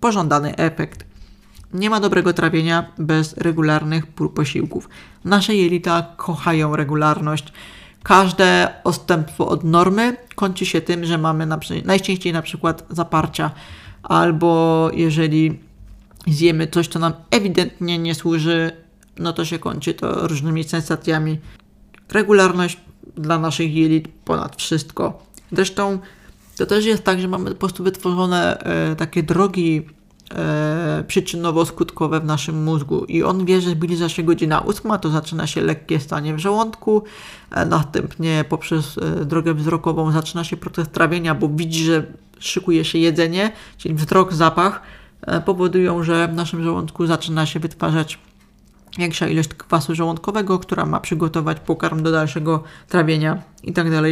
pożądany 0.00 0.56
efekt. 0.56 1.11
Nie 1.72 1.90
ma 1.90 2.00
dobrego 2.00 2.32
trawienia 2.32 2.92
bez 2.98 3.36
regularnych 3.36 4.06
posiłków. 4.06 4.88
Nasze 5.24 5.54
jelita 5.54 6.14
kochają 6.16 6.76
regularność. 6.76 7.52
Każde 8.02 8.68
odstępstwo 8.84 9.48
od 9.48 9.64
normy 9.64 10.16
kończy 10.34 10.66
się 10.66 10.80
tym, 10.80 11.04
że 11.04 11.18
mamy 11.18 11.46
na, 11.46 11.58
najczęściej 11.84 12.32
na 12.32 12.42
przykład 12.42 12.86
zaparcia, 12.90 13.50
albo 14.02 14.90
jeżeli 14.94 15.60
zjemy 16.26 16.66
coś, 16.66 16.88
co 16.88 16.98
nam 16.98 17.12
ewidentnie 17.30 17.98
nie 17.98 18.14
służy, 18.14 18.70
no 19.18 19.32
to 19.32 19.44
się 19.44 19.58
kończy 19.58 19.94
to 19.94 20.28
różnymi 20.28 20.64
sensacjami. 20.64 21.38
Regularność 22.08 22.76
dla 23.16 23.38
naszych 23.38 23.74
jelit 23.74 24.08
ponad 24.24 24.56
wszystko. 24.56 25.22
Zresztą 25.52 25.98
to 26.56 26.66
też 26.66 26.84
jest 26.84 27.04
tak, 27.04 27.20
że 27.20 27.28
mamy 27.28 27.50
po 27.50 27.56
prostu 27.56 27.84
wytworzone 27.84 28.58
e, 28.58 28.96
takie 28.96 29.22
drogi 29.22 29.86
e, 30.34 31.04
przyczynowo-skutkowe 31.08 32.20
w 32.20 32.24
naszym 32.24 32.62
mózgu 32.62 33.04
i 33.04 33.22
on 33.22 33.44
wie, 33.44 33.60
że 33.60 33.70
zbliża 33.70 34.08
się 34.08 34.22
godzina 34.22 34.60
ósma, 34.60 34.98
to 34.98 35.10
zaczyna 35.10 35.46
się 35.46 35.60
lekkie 35.60 36.00
stanie 36.00 36.34
w 36.34 36.38
żołądku, 36.38 37.02
e, 37.50 37.66
następnie 37.66 38.44
poprzez 38.48 38.98
e, 38.98 39.24
drogę 39.24 39.54
wzrokową 39.54 40.12
zaczyna 40.12 40.44
się 40.44 40.56
proces 40.56 40.88
trawienia, 40.88 41.34
bo 41.34 41.48
widzi, 41.48 41.84
że 41.84 42.06
szykuje 42.38 42.84
się 42.84 42.98
jedzenie, 42.98 43.52
czyli 43.78 43.94
wzrok, 43.94 44.32
zapach 44.32 44.82
e, 45.22 45.40
powodują, 45.40 46.02
że 46.02 46.28
w 46.28 46.34
naszym 46.34 46.62
żołądku 46.64 47.06
zaczyna 47.06 47.46
się 47.46 47.60
wytwarzać 47.60 48.18
większa 48.98 49.28
ilość 49.28 49.48
kwasu 49.48 49.94
żołądkowego, 49.94 50.58
która 50.58 50.86
ma 50.86 51.00
przygotować 51.00 51.60
pokarm 51.60 52.02
do 52.02 52.12
dalszego 52.12 52.62
trawienia 52.88 53.42
itd. 53.62 54.02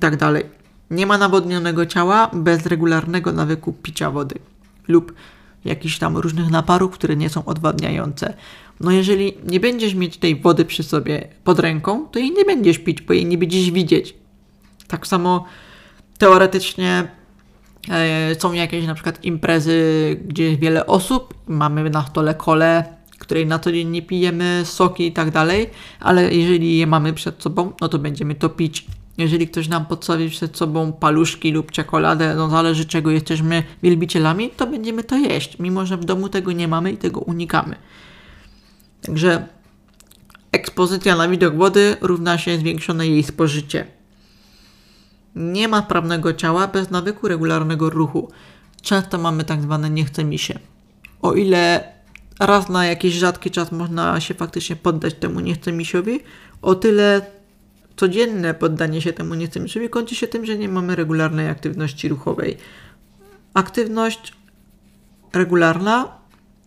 Tak 0.00 0.12
itd. 0.12 0.16
Tak 0.18 0.46
Nie 0.90 1.06
ma 1.06 1.18
nawodnionego 1.18 1.86
ciała 1.86 2.30
bez 2.32 2.66
regularnego 2.66 3.32
nawyku 3.32 3.72
picia 3.72 4.10
wody 4.10 4.34
lub 4.88 5.12
jakichś 5.66 5.98
tam 5.98 6.16
różnych 6.16 6.50
naparów, 6.50 6.92
które 6.92 7.16
nie 7.16 7.28
są 7.28 7.44
odwadniające. 7.44 8.34
No 8.80 8.90
jeżeli 8.90 9.34
nie 9.44 9.60
będziesz 9.60 9.94
mieć 9.94 10.16
tej 10.16 10.36
wody 10.40 10.64
przy 10.64 10.82
sobie 10.82 11.28
pod 11.44 11.58
ręką, 11.58 12.06
to 12.08 12.18
jej 12.18 12.30
nie 12.30 12.44
będziesz 12.44 12.78
pić, 12.78 13.02
bo 13.02 13.12
jej 13.12 13.26
nie 13.26 13.38
będziesz 13.38 13.70
widzieć. 13.70 14.14
Tak 14.88 15.06
samo 15.06 15.44
teoretycznie 16.18 17.08
e, 17.90 18.34
są 18.38 18.52
jakieś 18.52 18.86
na 18.86 18.94
przykład 18.94 19.24
imprezy, 19.24 19.80
gdzie 20.24 20.44
jest 20.44 20.60
wiele 20.60 20.86
osób, 20.86 21.34
mamy 21.46 21.90
na 21.90 22.06
stole 22.06 22.34
kole, 22.34 22.84
której 23.18 23.46
na 23.46 23.58
co 23.58 23.72
dzień 23.72 23.88
nie 23.88 24.02
pijemy, 24.02 24.62
soki 24.64 25.06
i 25.06 25.12
tak 25.12 25.30
dalej, 25.30 25.70
ale 26.00 26.34
jeżeli 26.34 26.78
je 26.78 26.86
mamy 26.86 27.12
przed 27.12 27.42
sobą, 27.42 27.72
no 27.80 27.88
to 27.88 27.98
będziemy 27.98 28.34
to 28.34 28.48
pić 28.48 28.86
jeżeli 29.18 29.48
ktoś 29.48 29.68
nam 29.68 29.86
podstawi 29.86 30.30
przed 30.30 30.56
sobą 30.56 30.92
paluszki 30.92 31.52
lub 31.52 31.70
czekoladę, 31.70 32.34
no 32.34 32.48
zależy 32.48 32.84
czego 32.84 33.10
jesteśmy 33.10 33.62
wielbicielami, 33.82 34.50
to 34.50 34.66
będziemy 34.66 35.04
to 35.04 35.16
jeść, 35.16 35.58
mimo 35.58 35.86
że 35.86 35.96
w 35.96 36.04
domu 36.04 36.28
tego 36.28 36.52
nie 36.52 36.68
mamy 36.68 36.92
i 36.92 36.96
tego 36.96 37.20
unikamy. 37.20 37.76
Także 39.02 39.46
ekspozycja 40.52 41.16
na 41.16 41.28
widok 41.28 41.54
wody 41.56 41.96
równa 42.00 42.38
się 42.38 42.58
zwiększone 42.58 43.08
jej 43.08 43.22
spożycie. 43.22 43.86
Nie 45.34 45.68
ma 45.68 45.82
prawnego 45.82 46.32
ciała 46.32 46.66
bez 46.66 46.90
nawyku 46.90 47.28
regularnego 47.28 47.90
ruchu. 47.90 48.30
Często 48.82 49.18
mamy 49.18 49.44
tak 49.44 49.62
zwane 49.62 49.90
nie 49.90 50.04
chce 50.04 50.24
mi 50.24 50.38
się. 50.38 50.58
O 51.22 51.34
ile 51.34 51.92
raz 52.40 52.68
na 52.68 52.86
jakiś 52.86 53.14
rzadki 53.14 53.50
czas 53.50 53.72
można 53.72 54.20
się 54.20 54.34
faktycznie 54.34 54.76
poddać 54.76 55.14
temu 55.14 55.40
nie 55.40 55.54
chce 55.54 55.72
misiowi, 55.72 56.20
o 56.62 56.74
tyle 56.74 57.35
codzienne 57.96 58.54
poddanie 58.54 59.02
się 59.02 59.12
temu 59.12 59.34
niechcemiczowi 59.34 59.88
kończy 59.88 60.14
się 60.14 60.28
tym, 60.28 60.46
że 60.46 60.58
nie 60.58 60.68
mamy 60.68 60.96
regularnej 60.96 61.48
aktywności 61.48 62.08
ruchowej. 62.08 62.56
Aktywność 63.54 64.32
regularna 65.32 66.16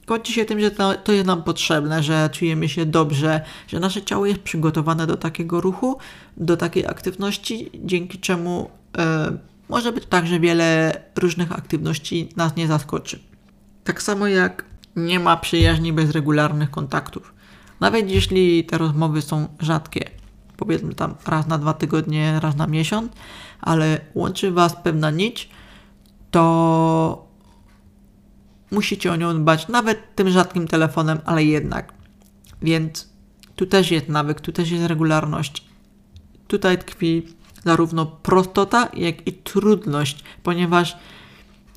kończy 0.06 0.32
się 0.32 0.46
tym, 0.46 0.60
że 0.60 0.72
to 1.04 1.12
jest 1.12 1.26
nam 1.26 1.44
potrzebne, 1.44 2.04
że 2.04 2.30
czujemy 2.34 2.70
się 2.70 2.86
dobrze, 2.86 3.42
że 3.68 3.80
nasze 3.80 4.02
ciało 4.02 4.26
jest 4.26 4.40
przygotowane 4.40 5.08
do 5.08 5.18
takiego 5.18 5.62
ruchu, 5.62 5.98
do 6.38 6.58
takiej 6.58 6.86
aktywności, 6.86 7.72
dzięki 7.84 8.20
czemu 8.20 8.70
e, 8.98 9.38
może 9.70 9.92
być 9.92 10.06
tak, 10.06 10.28
że 10.28 10.40
wiele 10.40 10.94
różnych 11.16 11.52
aktywności 11.52 12.30
nas 12.36 12.56
nie 12.56 12.68
zaskoczy. 12.68 13.20
Tak 13.84 14.02
samo 14.02 14.28
jak 14.28 14.66
nie 14.96 15.20
ma 15.20 15.38
przyjaźni 15.38 15.94
bez 15.94 16.12
regularnych 16.12 16.72
kontaktów. 16.72 17.34
Nawet 17.80 18.12
jeśli 18.12 18.64
te 18.64 18.78
rozmowy 18.78 19.22
są 19.22 19.48
rzadkie, 19.60 20.10
powiedzmy 20.60 20.95
tam 20.95 21.16
raz 21.28 21.47
na 21.47 21.57
dwa 21.57 21.74
tygodnie, 21.74 22.39
raz 22.39 22.55
na 22.55 22.68
miesiąc, 22.68 23.12
ale 23.62 23.99
łączy 24.16 24.51
Was 24.51 24.76
pewna 24.84 25.12
nić, 25.12 25.49
to 26.32 27.28
musicie 28.72 29.12
o 29.12 29.16
nią 29.16 29.41
dbać, 29.41 29.68
nawet 29.68 30.16
tym 30.16 30.30
rzadkim 30.30 30.68
telefonem, 30.68 31.20
ale 31.26 31.43
jednak. 31.43 31.93
Więc 32.62 33.10
tu 33.55 33.66
też 33.66 33.91
jest 33.91 34.10
nawyk, 34.10 34.41
tu 34.41 34.51
też 34.51 34.72
jest 34.72 34.86
regularność. 34.86 35.64
Tutaj 36.47 36.78
tkwi 36.78 37.28
zarówno 37.64 38.05
prostota, 38.05 38.89
jak 38.93 39.28
i 39.28 39.34
trudność, 39.34 40.24
ponieważ, 40.43 40.97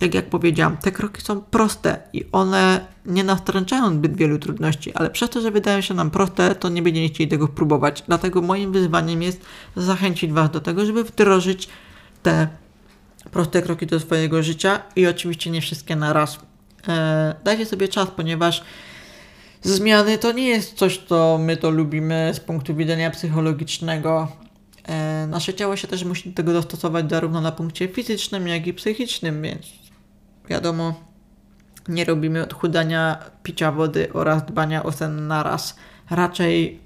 tak 0.02 0.14
jak 0.14 0.30
powiedziałam, 0.30 0.76
te 0.76 0.92
kroki 0.92 1.22
są 1.22 1.40
proste 1.40 2.02
i 2.12 2.24
one 2.32 2.86
nie 3.06 3.24
nastręczają 3.24 3.94
zbyt 3.94 4.16
wielu 4.16 4.38
trudności, 4.38 4.94
ale 4.94 5.10
przez 5.10 5.30
to, 5.30 5.40
że 5.40 5.50
wydają 5.50 5.80
się 5.80 5.94
nam 5.94 6.10
proste, 6.10 6.54
to 6.54 6.68
nie 6.68 6.82
będziecie 6.82 7.14
chcieli 7.14 7.30
tego 7.30 7.48
próbować. 7.48 8.02
Dlatego 8.06 8.42
moim 8.42 8.72
wyzwaniem 8.72 9.22
jest 9.22 9.40
zachęcić 9.76 10.32
Was 10.32 10.50
do 10.50 10.60
tego, 10.60 10.86
żeby 10.86 11.04
wdrożyć 11.04 11.68
te 12.22 12.48
proste 13.30 13.62
kroki 13.62 13.86
do 13.86 14.00
swojego 14.00 14.42
życia 14.42 14.82
i 14.96 15.06
oczywiście 15.06 15.50
nie 15.50 15.60
wszystkie 15.60 15.96
na 15.96 16.12
raz. 16.12 16.38
Eee, 16.88 17.34
dajcie 17.44 17.66
sobie 17.66 17.88
czas, 17.88 18.08
ponieważ 18.16 18.64
zmiany 19.62 20.18
to 20.18 20.32
nie 20.32 20.48
jest 20.48 20.74
coś, 20.74 20.98
co 20.98 21.38
my 21.42 21.56
to 21.56 21.70
lubimy 21.70 22.30
z 22.34 22.40
punktu 22.40 22.74
widzenia 22.74 23.10
psychologicznego. 23.10 24.28
E, 24.88 25.26
nasze 25.26 25.54
ciało 25.54 25.76
się 25.76 25.88
też 25.88 26.04
musi 26.04 26.30
do 26.30 26.36
tego 26.36 26.52
dostosować 26.52 27.10
zarówno 27.10 27.40
na 27.40 27.52
punkcie 27.52 27.88
fizycznym, 27.88 28.48
jak 28.48 28.66
i 28.66 28.74
psychicznym, 28.74 29.42
więc 29.42 29.81
wiadomo, 30.48 30.94
nie 31.88 32.04
robimy 32.04 32.42
odchudania, 32.42 33.18
picia 33.42 33.72
wody 33.72 34.12
oraz 34.12 34.46
dbania 34.46 34.82
o 34.82 34.92
sen 34.92 35.26
naraz. 35.26 35.76
Raczej, 36.10 36.80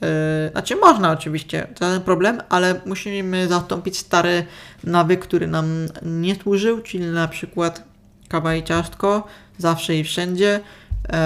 yy, 0.00 0.08
znaczy 0.52 0.76
można 0.76 1.10
oczywiście, 1.10 1.66
to 1.74 1.80
ten 1.80 2.00
problem, 2.00 2.40
ale 2.48 2.80
musimy 2.86 3.48
zastąpić 3.48 3.98
stary 3.98 4.46
nawyk, 4.84 5.20
który 5.20 5.46
nam 5.46 5.86
nie 6.02 6.34
służył, 6.34 6.82
czyli 6.82 7.04
na 7.04 7.28
przykład 7.28 7.84
kawa 8.28 8.54
i 8.54 8.64
ciastko, 8.64 9.26
zawsze 9.58 9.96
i 9.96 10.04
wszędzie. 10.04 10.60
Yy, 11.08 11.16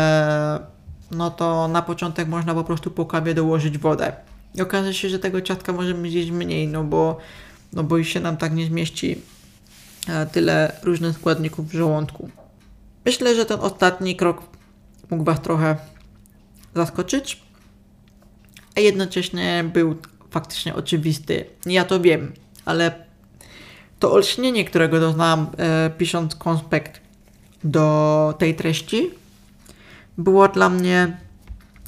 no 1.10 1.30
to 1.30 1.68
na 1.68 1.82
początek 1.82 2.28
można 2.28 2.54
po 2.54 2.64
prostu 2.64 2.90
po 2.90 3.06
kawie 3.06 3.34
dołożyć 3.34 3.78
wodę. 3.78 4.12
I 4.54 4.62
okaże 4.62 4.94
się, 4.94 5.08
że 5.08 5.18
tego 5.18 5.40
ciastka 5.40 5.72
możemy 5.72 6.10
zjeść 6.10 6.30
mniej, 6.30 6.68
no 6.68 6.84
bo, 6.84 7.18
no 7.72 7.84
bo 7.84 7.96
już 7.96 8.08
się 8.08 8.20
nam 8.20 8.36
tak 8.36 8.54
nie 8.54 8.66
zmieści 8.66 9.22
tyle 10.32 10.72
różnych 10.82 11.16
składników 11.16 11.68
w 11.68 11.72
żołądku. 11.72 12.30
Myślę, 13.04 13.34
że 13.34 13.46
ten 13.46 13.60
ostatni 13.60 14.16
krok 14.16 14.42
mógł 15.10 15.24
Was 15.24 15.40
trochę 15.40 15.76
zaskoczyć, 16.74 17.42
a 18.76 18.80
jednocześnie 18.80 19.64
był 19.72 19.96
faktycznie 20.30 20.74
oczywisty. 20.74 21.44
Ja 21.66 21.84
to 21.84 22.00
wiem, 22.00 22.32
ale 22.64 23.04
to 23.98 24.12
olśnienie, 24.12 24.64
którego 24.64 25.00
doznałam 25.00 25.46
e, 25.58 25.90
pisząc 25.98 26.34
konspekt 26.34 27.00
do 27.64 28.34
tej 28.38 28.54
treści, 28.54 29.10
było 30.18 30.48
dla 30.48 30.68
mnie 30.68 31.16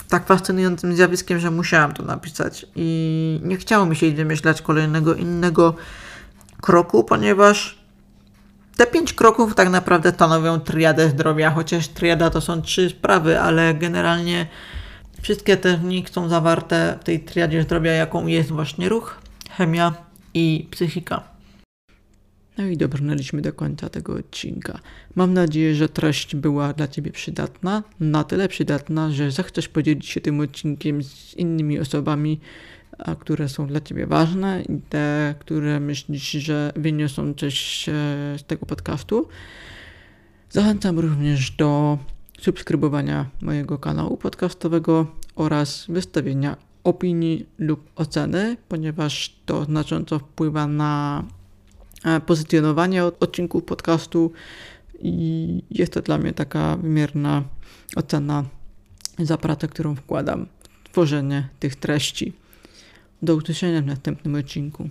tak 0.08 0.26
fascynującym 0.26 0.96
zjawiskiem, 0.96 1.38
że 1.38 1.50
musiałam 1.50 1.94
to 1.94 2.02
napisać 2.02 2.66
i 2.76 3.40
nie 3.42 3.56
chciało 3.56 3.86
mi 3.86 3.96
się 3.96 4.10
wymyślać 4.10 4.62
kolejnego 4.62 5.14
innego 5.14 5.74
kroku, 6.60 7.04
ponieważ 7.04 7.81
te 8.76 8.86
pięć 8.86 9.12
kroków 9.12 9.54
tak 9.54 9.68
naprawdę 9.68 10.10
stanowią 10.10 10.60
triadę 10.60 11.08
zdrowia, 11.08 11.50
chociaż 11.50 11.88
triada 11.88 12.30
to 12.30 12.40
są 12.40 12.62
trzy 12.62 12.90
sprawy, 12.90 13.40
ale 13.40 13.74
generalnie 13.74 14.46
wszystkie 15.22 15.56
te 15.56 15.78
nich 15.78 16.10
są 16.10 16.28
zawarte 16.28 16.98
w 17.00 17.04
tej 17.04 17.20
triadzie 17.20 17.62
zdrowia, 17.62 17.92
jaką 17.92 18.26
jest 18.26 18.50
właśnie 18.50 18.88
ruch, 18.88 19.20
chemia 19.50 19.94
i 20.34 20.68
psychika. 20.70 21.32
No 22.58 22.64
i 22.64 22.76
dobrnęliśmy 22.76 23.42
do 23.42 23.52
końca 23.52 23.88
tego 23.88 24.14
odcinka. 24.14 24.78
Mam 25.14 25.34
nadzieję, 25.34 25.74
że 25.74 25.88
treść 25.88 26.36
była 26.36 26.72
dla 26.72 26.88
Ciebie 26.88 27.10
przydatna, 27.10 27.82
na 28.00 28.24
tyle 28.24 28.48
przydatna, 28.48 29.10
że 29.10 29.30
zechcesz 29.30 29.68
podzielić 29.68 30.06
się 30.06 30.20
tym 30.20 30.40
odcinkiem 30.40 31.02
z 31.02 31.34
innymi 31.34 31.78
osobami, 31.78 32.40
które 33.20 33.48
są 33.48 33.66
dla 33.66 33.80
Ciebie 33.80 34.06
ważne 34.06 34.62
i 34.62 34.80
te, 34.80 35.34
które 35.38 35.80
myślisz, 35.80 36.30
że 36.30 36.72
wyniosą 36.76 37.34
coś 37.34 37.88
e, 37.88 37.92
z 38.38 38.44
tego 38.46 38.66
podcastu. 38.66 39.28
Zachęcam 40.50 40.98
również 40.98 41.50
do 41.50 41.98
subskrybowania 42.40 43.26
mojego 43.40 43.78
kanału 43.78 44.16
podcastowego 44.16 45.06
oraz 45.36 45.86
wystawienia 45.88 46.56
opinii 46.84 47.46
lub 47.58 47.90
oceny, 47.96 48.56
ponieważ 48.68 49.36
to 49.46 49.64
znacząco 49.64 50.18
wpływa 50.18 50.66
na 50.66 51.24
e, 52.04 52.20
pozycjonowanie 52.20 53.04
odcinków 53.04 53.64
podcastu 53.64 54.32
i 55.02 55.62
jest 55.70 55.92
to 55.92 56.02
dla 56.02 56.18
mnie 56.18 56.32
taka 56.32 56.76
wymierna 56.76 57.42
ocena 57.96 58.44
za 59.18 59.38
pracę, 59.38 59.68
którą 59.68 59.94
wkładam 59.94 60.46
w 60.84 60.88
tworzenie 60.90 61.48
tych 61.60 61.76
treści. 61.76 62.41
Do 63.22 63.36
usłyszenia 63.36 63.82
w 63.82 63.86
następnym 63.86 64.34
odcinku. 64.34 64.88